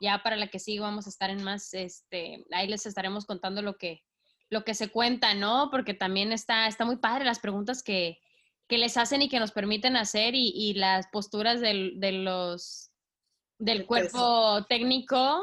Ya 0.00 0.20
para 0.24 0.34
la 0.34 0.48
que 0.48 0.58
sigue 0.58 0.80
vamos 0.80 1.06
a 1.06 1.10
estar 1.10 1.30
en 1.30 1.44
más, 1.44 1.74
este, 1.74 2.44
ahí 2.50 2.66
les 2.66 2.86
estaremos 2.86 3.24
contando 3.24 3.62
lo 3.62 3.76
que, 3.76 4.02
lo 4.50 4.64
que 4.64 4.74
se 4.74 4.88
cuenta, 4.88 5.34
¿no? 5.34 5.70
Porque 5.70 5.94
también 5.94 6.32
está, 6.32 6.66
está 6.66 6.84
muy 6.84 6.96
padre 6.96 7.24
las 7.24 7.38
preguntas 7.38 7.84
que, 7.84 8.18
que 8.68 8.78
les 8.78 8.96
hacen 8.96 9.22
y 9.22 9.28
que 9.28 9.40
nos 9.40 9.52
permiten 9.52 9.96
hacer 9.96 10.34
y, 10.34 10.52
y 10.54 10.74
las 10.74 11.08
posturas 11.08 11.60
del, 11.60 11.98
de 11.98 12.12
los, 12.12 12.90
del 13.58 13.86
cuerpo 13.86 14.64
técnico 14.68 15.42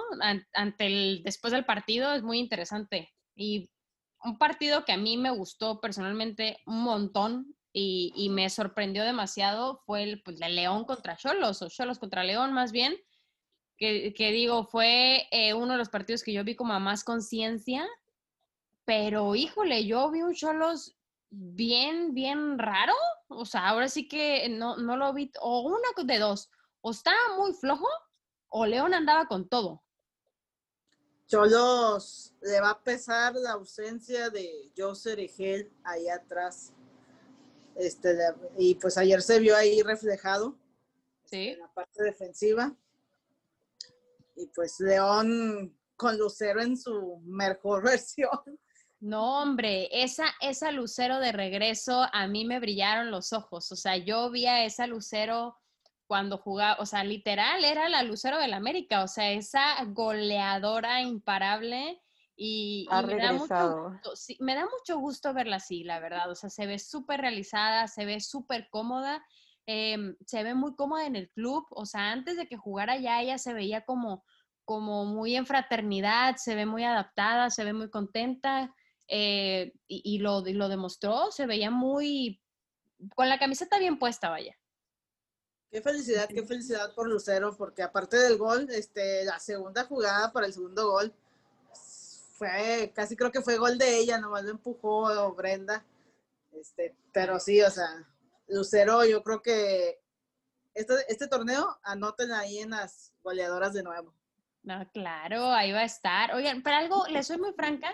ante 0.53 0.85
el, 0.85 1.23
después 1.23 1.51
del 1.51 1.65
partido 1.65 2.13
es 2.13 2.21
muy 2.21 2.37
interesante. 2.37 3.11
Y 3.35 3.69
un 4.23 4.37
partido 4.37 4.85
que 4.85 4.93
a 4.93 4.97
mí 4.97 5.17
me 5.17 5.31
gustó 5.31 5.81
personalmente 5.81 6.59
un 6.67 6.83
montón 6.83 7.55
y, 7.73 8.13
y 8.15 8.29
me 8.29 8.49
sorprendió 8.49 9.03
demasiado 9.03 9.81
fue 9.85 10.03
el, 10.03 10.21
pues, 10.21 10.39
de 10.39 10.49
León 10.49 10.85
contra 10.85 11.17
Cholos, 11.17 11.61
o 11.61 11.69
Cholos 11.69 11.99
contra 11.99 12.23
León 12.23 12.53
más 12.53 12.71
bien, 12.71 12.95
que, 13.77 14.13
que 14.13 14.31
digo, 14.31 14.65
fue 14.65 15.27
eh, 15.31 15.53
uno 15.53 15.73
de 15.73 15.79
los 15.79 15.89
partidos 15.89 16.23
que 16.23 16.31
yo 16.31 16.43
vi 16.43 16.55
como 16.55 16.73
a 16.73 16.79
más 16.79 17.03
conciencia, 17.03 17.85
pero 18.85 19.35
híjole, 19.35 19.85
yo 19.85 20.09
vi 20.11 20.21
un 20.21 20.35
Cholos 20.35 20.95
bien, 21.29 22.13
bien 22.13 22.57
raro, 22.57 22.93
o 23.27 23.45
sea, 23.45 23.67
ahora 23.67 23.89
sí 23.89 24.07
que 24.07 24.47
no, 24.49 24.77
no 24.77 24.97
lo 24.97 25.13
vi, 25.13 25.31
o 25.41 25.61
una 25.61 25.89
de 26.03 26.19
dos, 26.19 26.49
o 26.81 26.91
estaba 26.91 27.37
muy 27.37 27.53
flojo 27.53 27.87
o 28.49 28.65
León 28.65 28.93
andaba 28.93 29.27
con 29.27 29.49
todo. 29.49 29.83
Cholos 31.27 32.33
le 32.41 32.61
va 32.61 32.69
a 32.69 32.83
pesar 32.83 33.33
la 33.35 33.51
ausencia 33.51 34.29
de 34.29 34.71
Jose 34.77 35.15
Regel 35.15 35.73
ahí 35.83 36.07
atrás. 36.07 36.71
Este, 37.75 38.17
y 38.57 38.75
pues 38.75 38.97
ayer 38.97 39.21
se 39.21 39.39
vio 39.39 39.57
ahí 39.57 39.81
reflejado 39.81 40.57
¿Sí? 41.25 41.49
en 41.49 41.59
la 41.59 41.73
parte 41.73 42.03
defensiva. 42.03 42.73
Y 44.35 44.47
pues 44.47 44.79
León 44.79 45.75
con 45.95 46.17
Lucero 46.17 46.61
en 46.61 46.77
su 46.77 47.19
mejor 47.25 47.83
versión. 47.91 48.59
No, 49.05 49.39
hombre, 49.43 49.87
esa, 49.91 50.25
esa 50.41 50.71
Lucero 50.71 51.19
de 51.19 51.31
regreso 51.31 52.07
a 52.11 52.25
mí 52.25 52.43
me 52.43 52.59
brillaron 52.59 53.11
los 53.11 53.33
ojos. 53.33 53.71
O 53.71 53.75
sea, 53.75 53.97
yo 53.97 54.31
vi 54.31 54.47
a 54.47 54.65
esa 54.65 54.87
Lucero 54.87 55.59
cuando 56.07 56.39
jugaba, 56.39 56.77
o 56.81 56.87
sea, 56.87 57.03
literal 57.03 57.63
era 57.63 57.87
la 57.87 58.01
Lucero 58.01 58.39
del 58.39 58.55
América, 58.55 59.03
o 59.03 59.07
sea, 59.07 59.29
esa 59.31 59.75
goleadora 59.85 61.03
imparable 61.03 62.01
y, 62.35 62.87
me, 63.05 63.15
da 63.17 63.31
mucho, 63.33 63.91
gusto- 63.91 64.15
sí, 64.15 64.37
me 64.39 64.55
da 64.55 64.65
mucho 64.65 64.97
gusto 64.97 65.35
verla 65.35 65.57
así, 65.57 65.83
la 65.83 65.99
verdad, 65.99 66.31
o 66.31 66.35
sea, 66.35 66.49
se 66.49 66.65
ve 66.65 66.79
súper 66.79 67.21
realizada, 67.21 67.87
se 67.87 68.05
ve 68.05 68.19
súper 68.19 68.69
cómoda, 68.71 69.23
em, 69.67 70.15
se 70.25 70.41
ve 70.41 70.55
muy 70.55 70.75
cómoda 70.75 71.05
en 71.05 71.15
el 71.15 71.29
club, 71.29 71.67
o 71.69 71.85
sea, 71.85 72.11
antes 72.11 72.37
de 72.37 72.47
que 72.47 72.57
jugara 72.57 72.97
ya 72.97 73.21
ella 73.21 73.37
se 73.37 73.53
veía 73.53 73.85
como, 73.85 74.25
como 74.63 75.05
muy 75.05 75.35
en 75.35 75.45
fraternidad, 75.45 76.37
se 76.37 76.55
ve 76.55 76.65
muy 76.65 76.83
adaptada, 76.83 77.51
se 77.51 77.63
ve 77.63 77.73
muy 77.73 77.91
contenta 77.91 78.73
eh, 79.07 79.73
y, 79.87 80.01
y 80.15 80.19
lo, 80.19 80.45
y 80.47 80.53
lo 80.53 80.69
demostró, 80.69 81.31
se 81.31 81.45
veía 81.45 81.71
muy, 81.71 82.41
con 83.15 83.29
la 83.29 83.39
camiseta 83.39 83.79
bien 83.79 83.99
puesta, 83.99 84.29
vaya. 84.29 84.57
Qué 85.71 85.81
felicidad, 85.81 86.29
qué 86.29 86.45
felicidad 86.45 86.93
por 86.95 87.07
Lucero, 87.07 87.55
porque 87.57 87.83
aparte 87.83 88.17
del 88.17 88.37
gol, 88.37 88.67
este, 88.69 89.25
la 89.25 89.39
segunda 89.39 89.83
jugada 89.83 90.31
para 90.31 90.45
el 90.45 90.53
segundo 90.53 90.89
gol 90.89 91.13
fue, 92.37 92.91
casi 92.95 93.15
creo 93.15 93.31
que 93.31 93.41
fue 93.41 93.57
gol 93.57 93.77
de 93.77 93.97
ella, 93.97 94.17
nomás 94.17 94.43
lo 94.43 94.51
empujó 94.51 95.33
Brenda. 95.33 95.85
Este, 96.53 96.95
pero 97.11 97.39
sí, 97.39 97.61
o 97.61 97.69
sea, 97.69 97.87
Lucero, 98.47 99.03
yo 99.05 99.21
creo 99.23 99.41
que 99.41 99.99
este, 100.73 100.93
este 101.07 101.27
torneo 101.27 101.77
anoten 101.83 102.31
ahí 102.31 102.59
en 102.59 102.71
las 102.71 103.13
goleadoras 103.23 103.73
de 103.73 103.83
nuevo. 103.83 104.13
No, 104.63 104.89
claro, 104.91 105.51
ahí 105.51 105.71
va 105.71 105.79
a 105.79 105.85
estar. 105.85 106.33
Oigan, 106.33 106.63
pero 106.63 106.77
algo, 106.77 107.05
les 107.07 107.27
soy 107.27 107.37
muy 107.37 107.53
franca. 107.53 107.93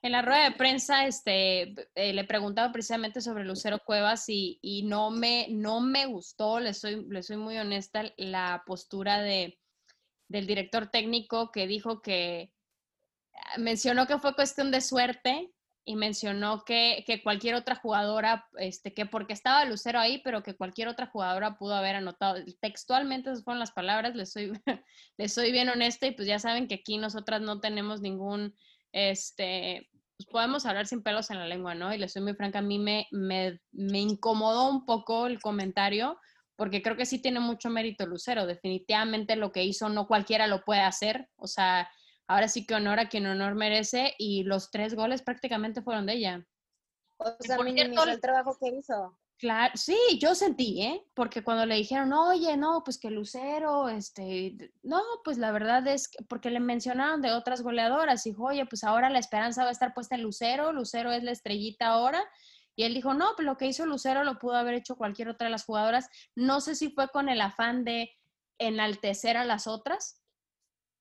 En 0.00 0.12
la 0.12 0.22
rueda 0.22 0.44
de 0.44 0.56
prensa, 0.56 1.06
este, 1.06 1.74
eh, 1.94 2.12
le 2.12 2.24
preguntaba 2.24 2.72
precisamente 2.72 3.20
sobre 3.20 3.44
Lucero 3.44 3.80
Cuevas 3.84 4.28
y, 4.28 4.58
y 4.62 4.84
no 4.84 5.10
me, 5.10 5.48
no 5.50 5.80
me 5.80 6.06
gustó, 6.06 6.60
les 6.60 6.78
soy, 6.78 7.04
les 7.08 7.26
soy 7.26 7.36
muy 7.36 7.58
honesta, 7.58 8.04
la 8.16 8.62
postura 8.64 9.20
de, 9.20 9.58
del 10.28 10.46
director 10.46 10.88
técnico 10.88 11.50
que 11.50 11.66
dijo 11.66 12.00
que 12.00 12.52
ah, 13.34 13.58
mencionó 13.58 14.06
que 14.06 14.18
fue 14.18 14.36
cuestión 14.36 14.70
de 14.70 14.80
suerte 14.80 15.52
y 15.84 15.96
mencionó 15.96 16.64
que, 16.64 17.02
que 17.06 17.22
cualquier 17.22 17.54
otra 17.54 17.74
jugadora, 17.74 18.46
este, 18.58 18.92
que 18.92 19.06
porque 19.06 19.32
estaba 19.32 19.64
Lucero 19.64 19.98
ahí, 19.98 20.20
pero 20.22 20.42
que 20.42 20.54
cualquier 20.54 20.86
otra 20.86 21.06
jugadora 21.06 21.56
pudo 21.56 21.74
haber 21.74 21.96
anotado. 21.96 22.36
Textualmente 22.60 23.30
esas 23.30 23.42
fueron 23.42 23.58
las 23.58 23.72
palabras, 23.72 24.14
les 24.14 24.30
soy, 24.30 24.52
les 25.16 25.32
soy 25.32 25.50
bien 25.50 25.70
honesta 25.70 26.06
y 26.06 26.10
pues 26.10 26.28
ya 26.28 26.38
saben 26.38 26.68
que 26.68 26.74
aquí 26.74 26.98
nosotras 26.98 27.40
no 27.40 27.60
tenemos 27.60 28.02
ningún, 28.02 28.54
este, 28.92 29.88
pues 30.16 30.28
podemos 30.30 30.66
hablar 30.66 30.86
sin 30.86 31.02
pelos 31.02 31.30
en 31.30 31.38
la 31.38 31.46
lengua, 31.46 31.74
¿no? 31.74 31.94
Y 31.94 31.98
les 31.98 32.12
soy 32.12 32.22
muy 32.22 32.34
franca, 32.34 32.58
a 32.58 32.62
mí 32.62 32.78
me, 32.78 33.06
me, 33.10 33.60
me 33.72 34.00
incomodó 34.00 34.68
un 34.68 34.84
poco 34.84 35.26
el 35.26 35.40
comentario 35.40 36.18
porque 36.58 36.82
creo 36.82 36.96
que 36.96 37.06
sí 37.06 37.20
tiene 37.20 37.38
mucho 37.38 37.70
mérito 37.70 38.04
Lucero, 38.04 38.44
definitivamente 38.44 39.36
lo 39.36 39.52
que 39.52 39.62
hizo 39.62 39.88
no 39.88 40.08
cualquiera 40.08 40.48
lo 40.48 40.64
puede 40.64 40.80
hacer, 40.80 41.28
o 41.36 41.46
sea, 41.46 41.88
ahora 42.26 42.48
sí 42.48 42.66
que 42.66 42.74
honor 42.74 42.98
a 42.98 43.08
quien 43.08 43.26
honor 43.26 43.54
merece 43.54 44.14
y 44.18 44.42
los 44.42 44.72
tres 44.72 44.94
goles 44.94 45.22
prácticamente 45.22 45.82
fueron 45.82 46.06
de 46.06 46.14
ella. 46.14 46.46
O 47.18 47.36
sea, 47.38 47.56
por 47.56 47.64
minimizó 47.64 48.02
cierto, 48.02 48.10
el 48.10 48.20
trabajo 48.20 48.58
que 48.60 48.68
hizo. 48.76 49.16
Claro, 49.38 49.72
sí, 49.76 49.96
yo 50.20 50.34
sentí, 50.34 50.82
¿eh? 50.82 51.06
Porque 51.14 51.44
cuando 51.44 51.64
le 51.64 51.76
dijeron, 51.76 52.12
oye, 52.12 52.56
no, 52.56 52.82
pues 52.82 52.98
que 52.98 53.08
Lucero, 53.08 53.88
este, 53.88 54.72
no, 54.82 55.00
pues 55.22 55.38
la 55.38 55.52
verdad 55.52 55.86
es 55.86 56.08
que, 56.08 56.24
porque 56.24 56.50
le 56.50 56.58
mencionaron 56.58 57.22
de 57.22 57.30
otras 57.30 57.62
goleadoras, 57.62 58.24
dijo, 58.24 58.46
oye, 58.46 58.66
pues 58.66 58.82
ahora 58.82 59.10
la 59.10 59.20
esperanza 59.20 59.62
va 59.62 59.68
a 59.68 59.72
estar 59.72 59.94
puesta 59.94 60.16
en 60.16 60.22
Lucero, 60.22 60.72
Lucero 60.72 61.12
es 61.12 61.22
la 61.22 61.30
estrellita 61.30 61.86
ahora, 61.86 62.20
y 62.74 62.82
él 62.82 62.94
dijo, 62.94 63.14
no, 63.14 63.28
pues 63.36 63.46
lo 63.46 63.56
que 63.56 63.66
hizo 63.66 63.86
Lucero 63.86 64.24
lo 64.24 64.40
pudo 64.40 64.56
haber 64.56 64.74
hecho 64.74 64.96
cualquier 64.96 65.28
otra 65.28 65.46
de 65.46 65.52
las 65.52 65.64
jugadoras, 65.64 66.08
no 66.34 66.60
sé 66.60 66.74
si 66.74 66.90
fue 66.90 67.06
con 67.08 67.28
el 67.28 67.40
afán 67.40 67.84
de 67.84 68.10
enaltecer 68.58 69.36
a 69.36 69.44
las 69.44 69.68
otras, 69.68 70.20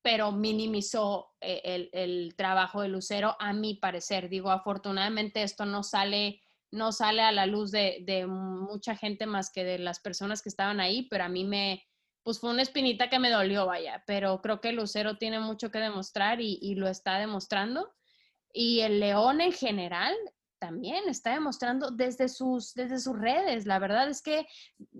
pero 0.03 0.31
minimizó 0.31 1.33
eh, 1.41 1.61
el, 1.63 1.89
el 1.91 2.35
trabajo 2.35 2.81
de 2.81 2.87
Lucero, 2.87 3.35
a 3.39 3.51
mi 3.51 3.73
parecer. 3.73 4.29
Digo, 4.29 4.51
afortunadamente 4.51 5.41
esto 5.41 5.65
no 5.65 5.81
sale 5.81 6.39
no 6.71 6.91
sale 6.91 7.21
a 7.21 7.31
la 7.31 7.45
luz 7.45 7.71
de, 7.71 8.25
mucha 8.27 8.95
gente 8.95 9.25
más 9.25 9.51
que 9.51 9.63
de 9.63 9.79
las 9.79 9.99
personas 9.99 10.41
que 10.41 10.49
estaban 10.49 10.79
ahí, 10.79 11.07
pero 11.09 11.23
a 11.23 11.29
mí 11.29 11.45
me, 11.45 11.83
pues 12.23 12.39
fue 12.39 12.51
una 12.51 12.61
espinita 12.61 13.09
que 13.09 13.19
me 13.19 13.29
dolió, 13.29 13.65
vaya, 13.65 14.03
pero 14.05 14.41
creo 14.41 14.59
que 14.59 14.73
Lucero 14.73 15.17
tiene 15.17 15.39
mucho 15.39 15.71
que 15.71 15.79
demostrar 15.79 16.41
y, 16.41 16.75
lo 16.75 16.87
está 16.87 17.19
demostrando. 17.19 17.93
Y 18.53 18.81
el 18.81 18.99
León 18.99 19.41
en 19.41 19.51
general 19.51 20.15
también 20.59 21.07
está 21.07 21.33
demostrando 21.33 21.91
desde 21.91 22.27
sus, 22.27 22.73
desde 22.73 22.99
sus 22.99 23.17
redes. 23.17 23.65
La 23.65 23.79
verdad 23.79 24.09
es 24.09 24.21
que 24.21 24.47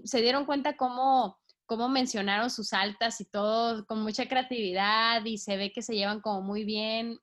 se 0.04 0.22
dieron 0.22 0.46
cuenta 0.46 0.78
cómo, 0.78 1.40
cómo 1.66 1.90
mencionaron 1.90 2.50
sus 2.50 2.72
altas 2.74 3.20
y 3.20 3.26
todo 3.26 3.86
con 3.86 4.04
mucha 4.04 4.28
creatividad 4.28 5.26
y 5.26 5.38
se 5.38 5.58
ve 5.58 5.72
que 5.72 5.82
se 5.82 5.96
llevan 5.96 6.22
como 6.22 6.42
muy 6.42 6.64
bien. 6.64 7.20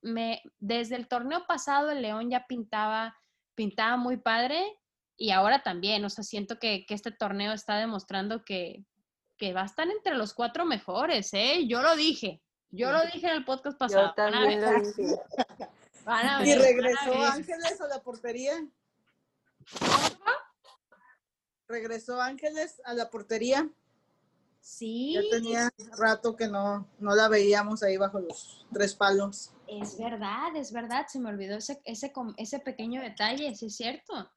Desde 0.59 0.97
el 0.97 1.09
torneo 1.09 1.47
pasado 1.47 1.91
el 1.91 2.03
León 2.03 2.31
ya 2.31 2.47
pintaba 2.47 3.17
pintaba 3.55 3.97
muy 3.97 4.17
padre 4.17 4.63
y 5.17 5.31
ahora 5.31 5.63
también, 5.63 6.05
o 6.05 6.11
sea, 6.11 6.25
siento 6.25 6.59
que, 6.59 6.85
que 6.87 6.95
este 6.95 7.13
torneo 7.13 7.53
está 7.53 7.77
demostrando 7.77 8.45
que, 8.45 8.85
que 9.37 9.53
va 9.53 9.63
a 9.63 9.67
estar 9.67 9.89
entre 9.89 10.15
los 10.15 10.35
cuatro 10.35 10.65
mejores, 10.65 11.33
¿eh? 11.35 11.67
Yo 11.67 11.83
lo 11.83 11.95
dije, 11.97 12.43
yo 12.71 12.91
lo 12.91 13.03
dije 13.07 13.29
en 13.29 13.35
el 13.35 13.45
podcast 13.45 13.79
pasado. 13.79 14.13
Yo 14.17 14.23
van 14.23 14.35
a 14.35 14.39
también 14.39 14.61
ver, 14.61 14.83
lo 14.83 14.93
dije. 14.93 15.17
van 16.05 16.27
a 16.27 16.43
Y 16.45 16.51
ver, 16.51 16.59
van 16.59 16.67
a 16.67 16.69
regresó 16.69 17.11
ver. 17.11 17.29
Ángeles 17.31 17.81
a 17.81 17.87
la 17.87 18.03
portería. 18.03 18.67
Regresó 21.69 22.21
Ángeles 22.21 22.83
a 22.85 22.95
la 22.95 23.11
portería. 23.11 23.69
Sí, 24.61 25.13
Ya 25.15 25.21
tenía 25.31 25.71
rato 25.99 26.35
que 26.35 26.49
no, 26.49 26.89
no 26.99 27.15
la 27.15 27.29
veíamos 27.29 27.83
ahí 27.83 27.97
bajo 27.97 28.19
los 28.19 28.67
tres 28.73 28.95
palos. 28.95 29.53
Es 29.69 29.99
verdad, 29.99 30.55
es 30.57 30.73
verdad, 30.73 31.07
se 31.09 31.19
me 31.19 31.31
olvidó 31.31 31.57
ese, 31.57 31.81
ese, 31.85 32.13
ese 32.37 32.59
pequeño 32.61 33.03
detalle, 33.03 33.55
sí 33.55 33.67
es 33.67 33.77
cierto. 33.77 34.31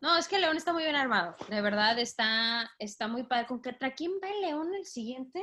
No, 0.00 0.16
es 0.18 0.28
que 0.28 0.38
León 0.38 0.56
está 0.56 0.72
muy 0.72 0.82
bien 0.82 0.96
armado, 0.96 1.34
de 1.48 1.60
verdad 1.62 1.98
está, 1.98 2.70
está 2.78 3.08
muy 3.08 3.24
padre. 3.24 3.46
¿Con 3.46 3.62
qué 3.62 3.72
tra 3.72 3.94
quién 3.94 4.12
va 4.22 4.28
el 4.28 4.40
León 4.42 4.74
el 4.74 4.84
siguiente? 4.84 5.42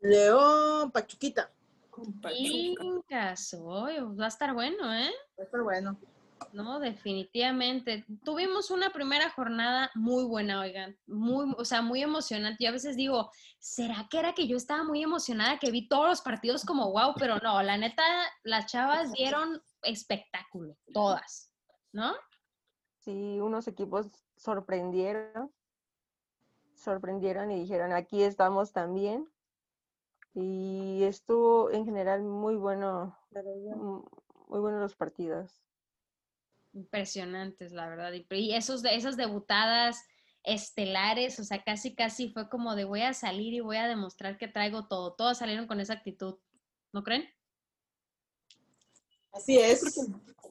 León, 0.00 0.90
Pachuquita. 0.90 1.50
Pachuca. 2.20 2.34
Incas, 2.34 3.56
va 3.56 4.24
a 4.24 4.28
estar 4.28 4.52
bueno, 4.52 4.92
¿eh? 4.94 5.12
Pero 5.36 5.64
bueno. 5.64 5.98
No, 6.52 6.78
definitivamente. 6.78 8.04
Tuvimos 8.24 8.70
una 8.70 8.90
primera 8.90 9.30
jornada 9.30 9.90
muy 9.94 10.24
buena, 10.24 10.60
oigan, 10.60 10.96
muy, 11.06 11.52
o 11.58 11.64
sea, 11.64 11.82
muy 11.82 12.02
emocionante. 12.02 12.62
Yo 12.62 12.70
a 12.70 12.72
veces 12.72 12.96
digo, 12.96 13.30
¿será 13.58 14.06
que 14.10 14.18
era 14.18 14.34
que 14.34 14.46
yo 14.46 14.56
estaba 14.56 14.84
muy 14.84 15.02
emocionada, 15.02 15.58
que 15.58 15.70
vi 15.70 15.88
todos 15.88 16.08
los 16.08 16.20
partidos 16.22 16.64
como 16.64 16.92
wow? 16.92 17.14
Pero 17.18 17.38
no, 17.38 17.62
la 17.62 17.76
neta, 17.76 18.02
las 18.44 18.66
chavas 18.66 19.12
dieron 19.12 19.62
espectáculo, 19.82 20.76
todas, 20.92 21.52
¿no? 21.92 22.14
Sí, 22.98 23.40
unos 23.40 23.68
equipos 23.68 24.06
sorprendieron, 24.36 25.52
sorprendieron 26.74 27.50
y 27.50 27.60
dijeron, 27.60 27.92
aquí 27.92 28.22
estamos 28.22 28.72
también. 28.72 29.28
Y 30.34 31.02
estuvo 31.04 31.70
en 31.70 31.84
general 31.84 32.22
muy 32.22 32.56
bueno, 32.56 33.16
muy 34.48 34.60
buenos 34.60 34.80
los 34.80 34.96
partidos. 34.96 35.64
Impresionantes, 36.74 37.72
la 37.72 37.88
verdad. 37.88 38.12
Y- 38.12 38.54
esos, 38.54 38.84
esas 38.84 39.16
debutadas 39.16 40.02
estelares, 40.42 41.38
o 41.38 41.44
sea, 41.44 41.62
casi, 41.62 41.94
casi 41.94 42.30
fue 42.30 42.48
como 42.50 42.74
de 42.74 42.84
voy 42.84 43.02
a 43.02 43.14
salir 43.14 43.54
y 43.54 43.60
voy 43.60 43.76
a 43.76 43.86
demostrar 43.86 44.36
que 44.36 44.48
traigo 44.48 44.88
todo. 44.88 45.14
Todas 45.14 45.38
salieron 45.38 45.66
con 45.66 45.80
esa 45.80 45.94
actitud, 45.94 46.36
¿no 46.92 47.02
creen? 47.02 47.24
Así 49.32 49.58
es. 49.58 49.82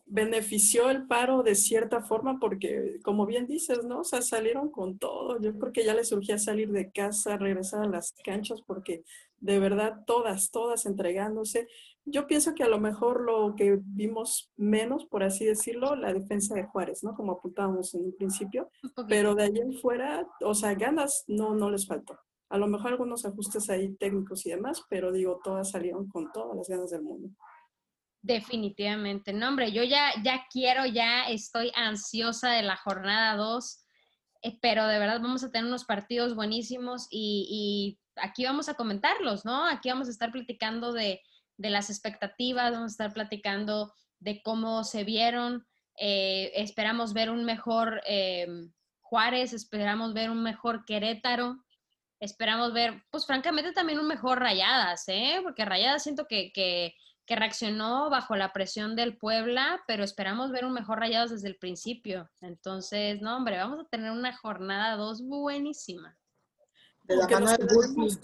benefició 0.05 0.89
el 0.89 1.07
paro 1.07 1.41
de 1.41 1.55
cierta 1.55 2.01
forma 2.01 2.37
porque, 2.39 2.99
como 3.03 3.25
bien 3.25 3.47
dices, 3.47 3.83
¿no? 3.83 4.01
O 4.01 4.03
sea, 4.03 4.21
salieron 4.21 4.69
con 4.71 4.97
todo. 4.97 5.41
Yo 5.41 5.57
creo 5.57 5.71
que 5.71 5.85
ya 5.85 5.93
les 5.93 6.09
surgía 6.09 6.37
salir 6.37 6.71
de 6.71 6.91
casa, 6.91 7.37
regresar 7.37 7.83
a 7.83 7.89
las 7.89 8.13
canchas 8.23 8.61
porque 8.65 9.03
de 9.37 9.59
verdad 9.59 10.03
todas, 10.05 10.51
todas 10.51 10.85
entregándose. 10.85 11.67
Yo 12.05 12.27
pienso 12.27 12.53
que 12.53 12.63
a 12.63 12.67
lo 12.67 12.79
mejor 12.79 13.21
lo 13.21 13.55
que 13.55 13.79
vimos 13.81 14.51
menos, 14.57 15.05
por 15.05 15.23
así 15.23 15.45
decirlo, 15.45 15.95
la 15.95 16.13
defensa 16.13 16.53
de 16.53 16.65
Juárez, 16.65 17.03
¿no? 17.03 17.15
Como 17.15 17.31
apuntábamos 17.31 17.93
en 17.95 18.05
un 18.05 18.15
principio, 18.15 18.69
pero 19.07 19.35
de 19.35 19.43
ahí 19.43 19.57
en 19.57 19.73
fuera, 19.73 20.27
o 20.41 20.53
sea, 20.53 20.73
ganas 20.73 21.23
no, 21.27 21.55
no 21.55 21.69
les 21.69 21.87
faltó. 21.87 22.19
A 22.49 22.57
lo 22.57 22.67
mejor 22.67 22.91
algunos 22.91 23.25
ajustes 23.25 23.69
ahí 23.69 23.95
técnicos 23.95 24.45
y 24.45 24.49
demás, 24.49 24.83
pero 24.89 25.11
digo, 25.11 25.39
todas 25.43 25.71
salieron 25.71 26.07
con 26.09 26.31
todas 26.33 26.57
las 26.57 26.67
ganas 26.67 26.91
del 26.91 27.03
mundo. 27.03 27.29
Definitivamente. 28.21 29.33
No, 29.33 29.47
hombre, 29.47 29.71
yo 29.71 29.83
ya, 29.83 30.11
ya 30.23 30.45
quiero, 30.51 30.85
ya 30.85 31.29
estoy 31.29 31.71
ansiosa 31.75 32.51
de 32.51 32.63
la 32.63 32.75
jornada 32.77 33.37
2, 33.37 33.85
pero 34.61 34.87
de 34.87 34.99
verdad 34.99 35.21
vamos 35.21 35.43
a 35.43 35.51
tener 35.51 35.67
unos 35.67 35.85
partidos 35.85 36.35
buenísimos 36.35 37.07
y, 37.09 37.47
y 37.49 38.21
aquí 38.21 38.43
vamos 38.45 38.67
a 38.67 38.73
comentarlos, 38.73 39.45
¿no? 39.45 39.65
Aquí 39.65 39.89
vamos 39.89 40.07
a 40.07 40.11
estar 40.11 40.31
platicando 40.31 40.93
de, 40.93 41.21
de 41.57 41.69
las 41.69 41.89
expectativas, 41.89 42.71
vamos 42.71 42.91
a 42.91 42.93
estar 42.93 43.13
platicando 43.13 43.93
de 44.19 44.41
cómo 44.41 44.83
se 44.83 45.03
vieron. 45.03 45.65
eh, 45.97 46.51
esperamos 46.55 47.13
ver 47.13 47.29
un 47.29 47.45
mejor 47.45 48.01
eh, 48.07 48.47
Juárez, 49.01 49.53
esperamos 49.53 50.13
ver 50.13 50.31
un 50.31 50.41
mejor 50.41 50.85
Querétaro. 50.85 51.63
Esperamos 52.19 52.73
ver, 52.73 53.03
pues 53.11 53.25
francamente 53.25 53.73
también 53.73 53.99
un 53.99 54.07
mejor 54.07 54.39
Rayadas, 54.39 55.03
¿eh? 55.07 55.39
Porque 55.43 55.65
Rayadas 55.65 56.01
siento 56.01 56.25
que, 56.25 56.51
que, 56.51 56.95
que 57.27 57.35
reaccionó 57.35 58.09
bajo 58.09 58.35
la 58.35 58.53
presión 58.53 58.95
del 58.95 59.17
Puebla, 59.17 59.83
pero 59.87 60.03
esperamos 60.03 60.51
ver 60.51 60.65
un 60.65 60.73
mejor 60.73 60.99
Rayados 60.99 61.31
desde 61.31 61.49
el 61.49 61.57
principio. 61.57 62.31
Entonces, 62.41 63.21
no, 63.21 63.37
hombre, 63.37 63.57
vamos 63.57 63.85
a 63.85 63.89
tener 63.89 64.09
una 64.09 64.35
jornada 64.35 64.95
2 64.95 65.21
buenísima. 65.27 66.17
De 67.03 67.17
la 67.17 67.27
mano 67.27 67.51
del 67.51 67.67
Burfi. 67.67 68.17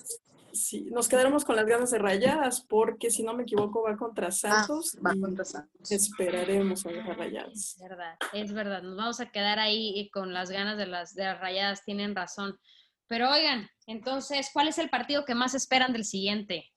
Sí, 0.54 0.88
nos 0.92 1.08
quedaremos 1.08 1.46
con 1.46 1.56
las 1.56 1.66
ganas 1.66 1.92
de 1.92 2.00
rayadas, 2.00 2.62
porque 2.62 3.10
si 3.12 3.24
no 3.24 3.34
me 3.34 3.44
equivoco 3.44 3.84
va 3.84 3.96
contra 3.98 4.32
Santos 4.32 4.98
va 5.06 5.14
contra 5.20 5.46
Santos. 5.46 5.92
esperaremos 5.92 6.86
a 6.86 6.92
las 6.92 7.18
rayadas. 7.18 7.54
Es 7.54 7.78
verdad, 7.80 8.16
es 8.34 8.54
verdad. 8.54 8.82
Nos 8.82 8.96
vamos 8.98 9.20
a 9.20 9.32
quedar 9.32 9.60
ahí 9.60 9.94
y 9.96 10.10
con 10.10 10.34
las 10.34 10.50
ganas 10.50 10.78
de 10.78 10.88
las, 10.88 11.14
de 11.14 11.24
las 11.26 11.40
rayadas, 11.40 11.84
tienen 11.84 12.16
razón. 12.16 12.60
Pero 13.08 13.30
oigan, 13.32 13.70
entonces, 13.88 14.50
¿cuál 14.54 14.68
es 14.68 14.78
el 14.78 14.90
partido 14.90 15.26
que 15.26 15.36
más 15.36 15.54
esperan 15.56 15.94
del 15.94 16.06
siguiente? 16.06 16.72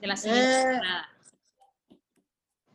De 0.00 0.06
la 0.06 0.16
siguiente 0.16 0.60
Eh, 0.60 0.62
jornada. 0.74 1.08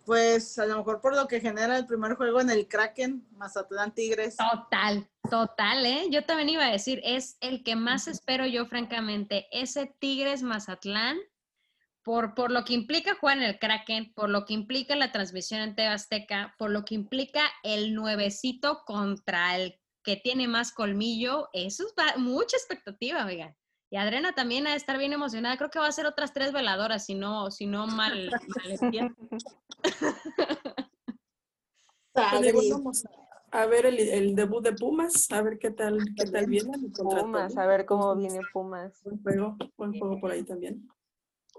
Pues 0.05 0.59
a 0.59 0.65
lo 0.65 0.77
mejor 0.77 0.99
por 0.99 1.15
lo 1.15 1.27
que 1.27 1.39
genera 1.39 1.77
el 1.77 1.85
primer 1.85 2.15
juego 2.15 2.41
en 2.41 2.49
el 2.49 2.67
Kraken, 2.67 3.25
Mazatlán 3.37 3.93
Tigres. 3.93 4.35
Total, 4.35 5.07
total, 5.29 5.85
¿eh? 5.85 6.07
Yo 6.09 6.25
también 6.25 6.49
iba 6.49 6.65
a 6.65 6.71
decir, 6.71 7.01
es 7.03 7.37
el 7.39 7.63
que 7.63 7.75
más 7.75 8.07
espero 8.07 8.45
yo, 8.45 8.65
francamente, 8.65 9.47
ese 9.51 9.95
Tigres 9.99 10.43
Mazatlán, 10.43 11.17
por, 12.03 12.35
por 12.35 12.51
lo 12.51 12.65
que 12.65 12.73
implica 12.73 13.15
jugar 13.15 13.37
en 13.37 13.43
el 13.43 13.59
Kraken, 13.59 14.13
por 14.13 14.29
lo 14.29 14.45
que 14.45 14.53
implica 14.53 14.95
la 14.95 15.11
transmisión 15.11 15.61
en 15.61 15.75
TV 15.75 15.87
Azteca, 15.87 16.53
por 16.57 16.69
lo 16.69 16.83
que 16.83 16.95
implica 16.95 17.41
el 17.63 17.93
nuevecito 17.95 18.83
contra 18.85 19.55
el 19.55 19.79
que 20.03 20.17
tiene 20.17 20.47
más 20.47 20.73
colmillo, 20.73 21.49
eso 21.53 21.85
es 21.85 22.17
mucha 22.17 22.57
expectativa, 22.57 23.25
oigan. 23.25 23.55
Y 23.93 23.97
Adriana 23.97 24.33
también 24.33 24.65
ha 24.65 24.71
de 24.71 24.77
estar 24.77 24.97
bien 24.97 25.13
emocionada. 25.13 25.55
Creo 25.55 25.69
que 25.69 25.77
va 25.77 25.85
a 25.85 25.91
ser 25.91 26.07
otras 26.07 26.33
tres 26.33 26.51
veladoras, 26.51 27.05
si 27.05 27.13
no, 27.13 27.51
si 27.51 27.67
no 27.67 27.85
mal, 27.85 28.31
mal. 28.81 29.15
Pues 32.13 33.03
a 33.51 33.65
ver 33.65 33.87
el, 33.87 33.99
el 33.99 34.35
debut 34.35 34.63
de 34.63 34.73
Pumas, 34.73 35.31
a 35.31 35.41
ver 35.41 35.57
qué 35.59 35.71
tal, 35.71 35.99
qué 36.15 36.25
tal 36.25 36.45
contra 36.93 37.21
Pumas, 37.21 37.57
a 37.57 37.65
ver 37.67 37.85
cómo 37.85 38.15
viene 38.15 38.39
Pumas. 38.51 39.01
Buen 39.03 39.21
juego, 39.21 39.57
buen 39.77 39.99
juego 39.99 40.19
por 40.19 40.31
ahí 40.31 40.43
también. 40.43 40.87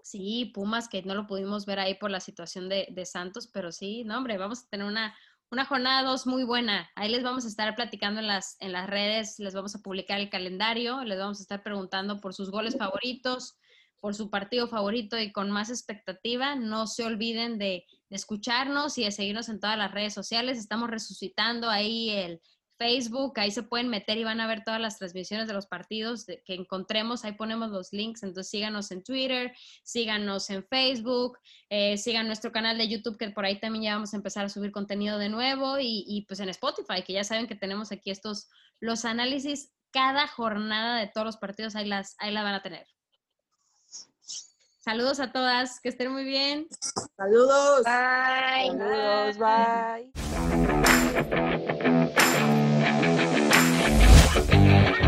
Sí, 0.03 0.51
Pumas, 0.55 0.89
que 0.89 1.03
no 1.03 1.15
lo 1.15 1.27
pudimos 1.27 1.67
ver 1.67 1.79
ahí 1.79 1.95
por 1.95 2.11
la 2.11 2.21
situación 2.21 2.69
de, 2.69 2.89
de 2.91 3.07
Santos, 3.07 3.49
pero 3.53 3.71
sí, 3.71 4.05
no, 4.05 4.17
hombre, 4.17 4.39
vamos 4.39 4.65
a 4.65 4.69
tener 4.69 4.87
una, 4.87 5.15
una 5.51 5.65
jornada 5.65 6.03
dos 6.03 6.27
muy 6.27 6.45
buena. 6.45 6.91
Ahí 6.95 7.11
les 7.11 7.23
vamos 7.23 7.45
a 7.45 7.49
estar 7.49 7.75
platicando 7.77 8.21
en 8.21 8.27
las, 8.27 8.57
en 8.61 8.73
las 8.73 8.89
redes, 8.89 9.39
les 9.39 9.55
vamos 9.55 9.75
a 9.75 9.81
publicar 9.81 10.21
el 10.21 10.31
calendario, 10.31 11.05
les 11.05 11.19
vamos 11.19 11.39
a 11.39 11.43
estar 11.43 11.63
preguntando 11.63 12.21
por 12.21 12.35
sus 12.35 12.51
goles 12.51 12.77
favoritos, 12.77 13.57
por 14.01 14.15
su 14.15 14.31
partido 14.31 14.69
favorito 14.69 15.19
y 15.19 15.33
con 15.33 15.51
más 15.51 15.71
expectativa. 15.71 16.57
No 16.57 16.87
se 16.87 17.05
olviden 17.05 17.59
de, 17.59 17.85
de 18.11 18.17
escucharnos 18.17 18.99
y 18.99 19.05
de 19.05 19.13
seguirnos 19.13 19.49
en 19.49 19.61
todas 19.61 19.79
las 19.79 19.93
redes 19.93 20.15
sociales. 20.15 20.59
Estamos 20.59 20.91
resucitando 20.91 21.71
ahí 21.71 22.11
el 22.11 22.41
Facebook, 22.77 23.39
ahí 23.39 23.51
se 23.51 23.63
pueden 23.63 23.89
meter 23.89 24.19
y 24.19 24.25
van 24.25 24.41
a 24.41 24.47
ver 24.47 24.65
todas 24.65 24.81
las 24.81 24.99
transmisiones 24.99 25.47
de 25.47 25.55
los 25.55 25.67
partidos 25.67 26.27
que 26.27 26.55
encontremos, 26.55 27.25
ahí 27.25 27.33
ponemos 27.33 27.71
los 27.71 27.93
links, 27.93 28.23
entonces 28.23 28.51
síganos 28.51 28.91
en 28.91 29.03
Twitter, 29.03 29.55
síganos 29.83 30.51
en 30.51 30.67
Facebook, 30.67 31.39
eh, 31.71 31.97
sigan 31.99 32.27
nuestro 32.27 32.53
canal 32.53 32.79
de 32.79 32.89
YouTube, 32.89 33.19
que 33.19 33.31
por 33.31 33.45
ahí 33.45 33.61
también 33.61 33.85
ya 33.85 33.95
vamos 33.95 34.13
a 34.13 34.17
empezar 34.17 34.45
a 34.47 34.49
subir 34.49 34.73
contenido 34.73 35.19
de 35.19 35.29
nuevo, 35.29 35.79
y, 35.79 36.05
y, 36.07 36.27
pues 36.27 36.41
en 36.41 36.49
Spotify, 36.49 37.03
que 37.07 37.13
ya 37.13 37.25
saben 37.25 37.47
que 37.47 37.55
tenemos 37.55 37.93
aquí 37.93 38.11
estos, 38.11 38.49
los 38.81 39.05
análisis 39.05 39.73
cada 39.91 40.27
jornada 40.27 40.99
de 40.99 41.07
todos 41.07 41.25
los 41.25 41.37
partidos, 41.37 41.77
ahí 41.77 41.87
las, 41.87 42.17
ahí 42.19 42.33
la 42.33 42.43
van 42.43 42.55
a 42.55 42.63
tener. 42.63 42.87
Saludos 44.85 45.19
a 45.19 45.33
todas, 45.33 45.81
que 45.81 45.89
estén 45.89 46.13
muy 46.13 46.25
bien. 46.25 46.69
Saludos. 47.17 47.85
Bye. 47.85 48.77
Saludos, 48.77 49.39
bye. 49.39 50.11
Música 54.35 55.04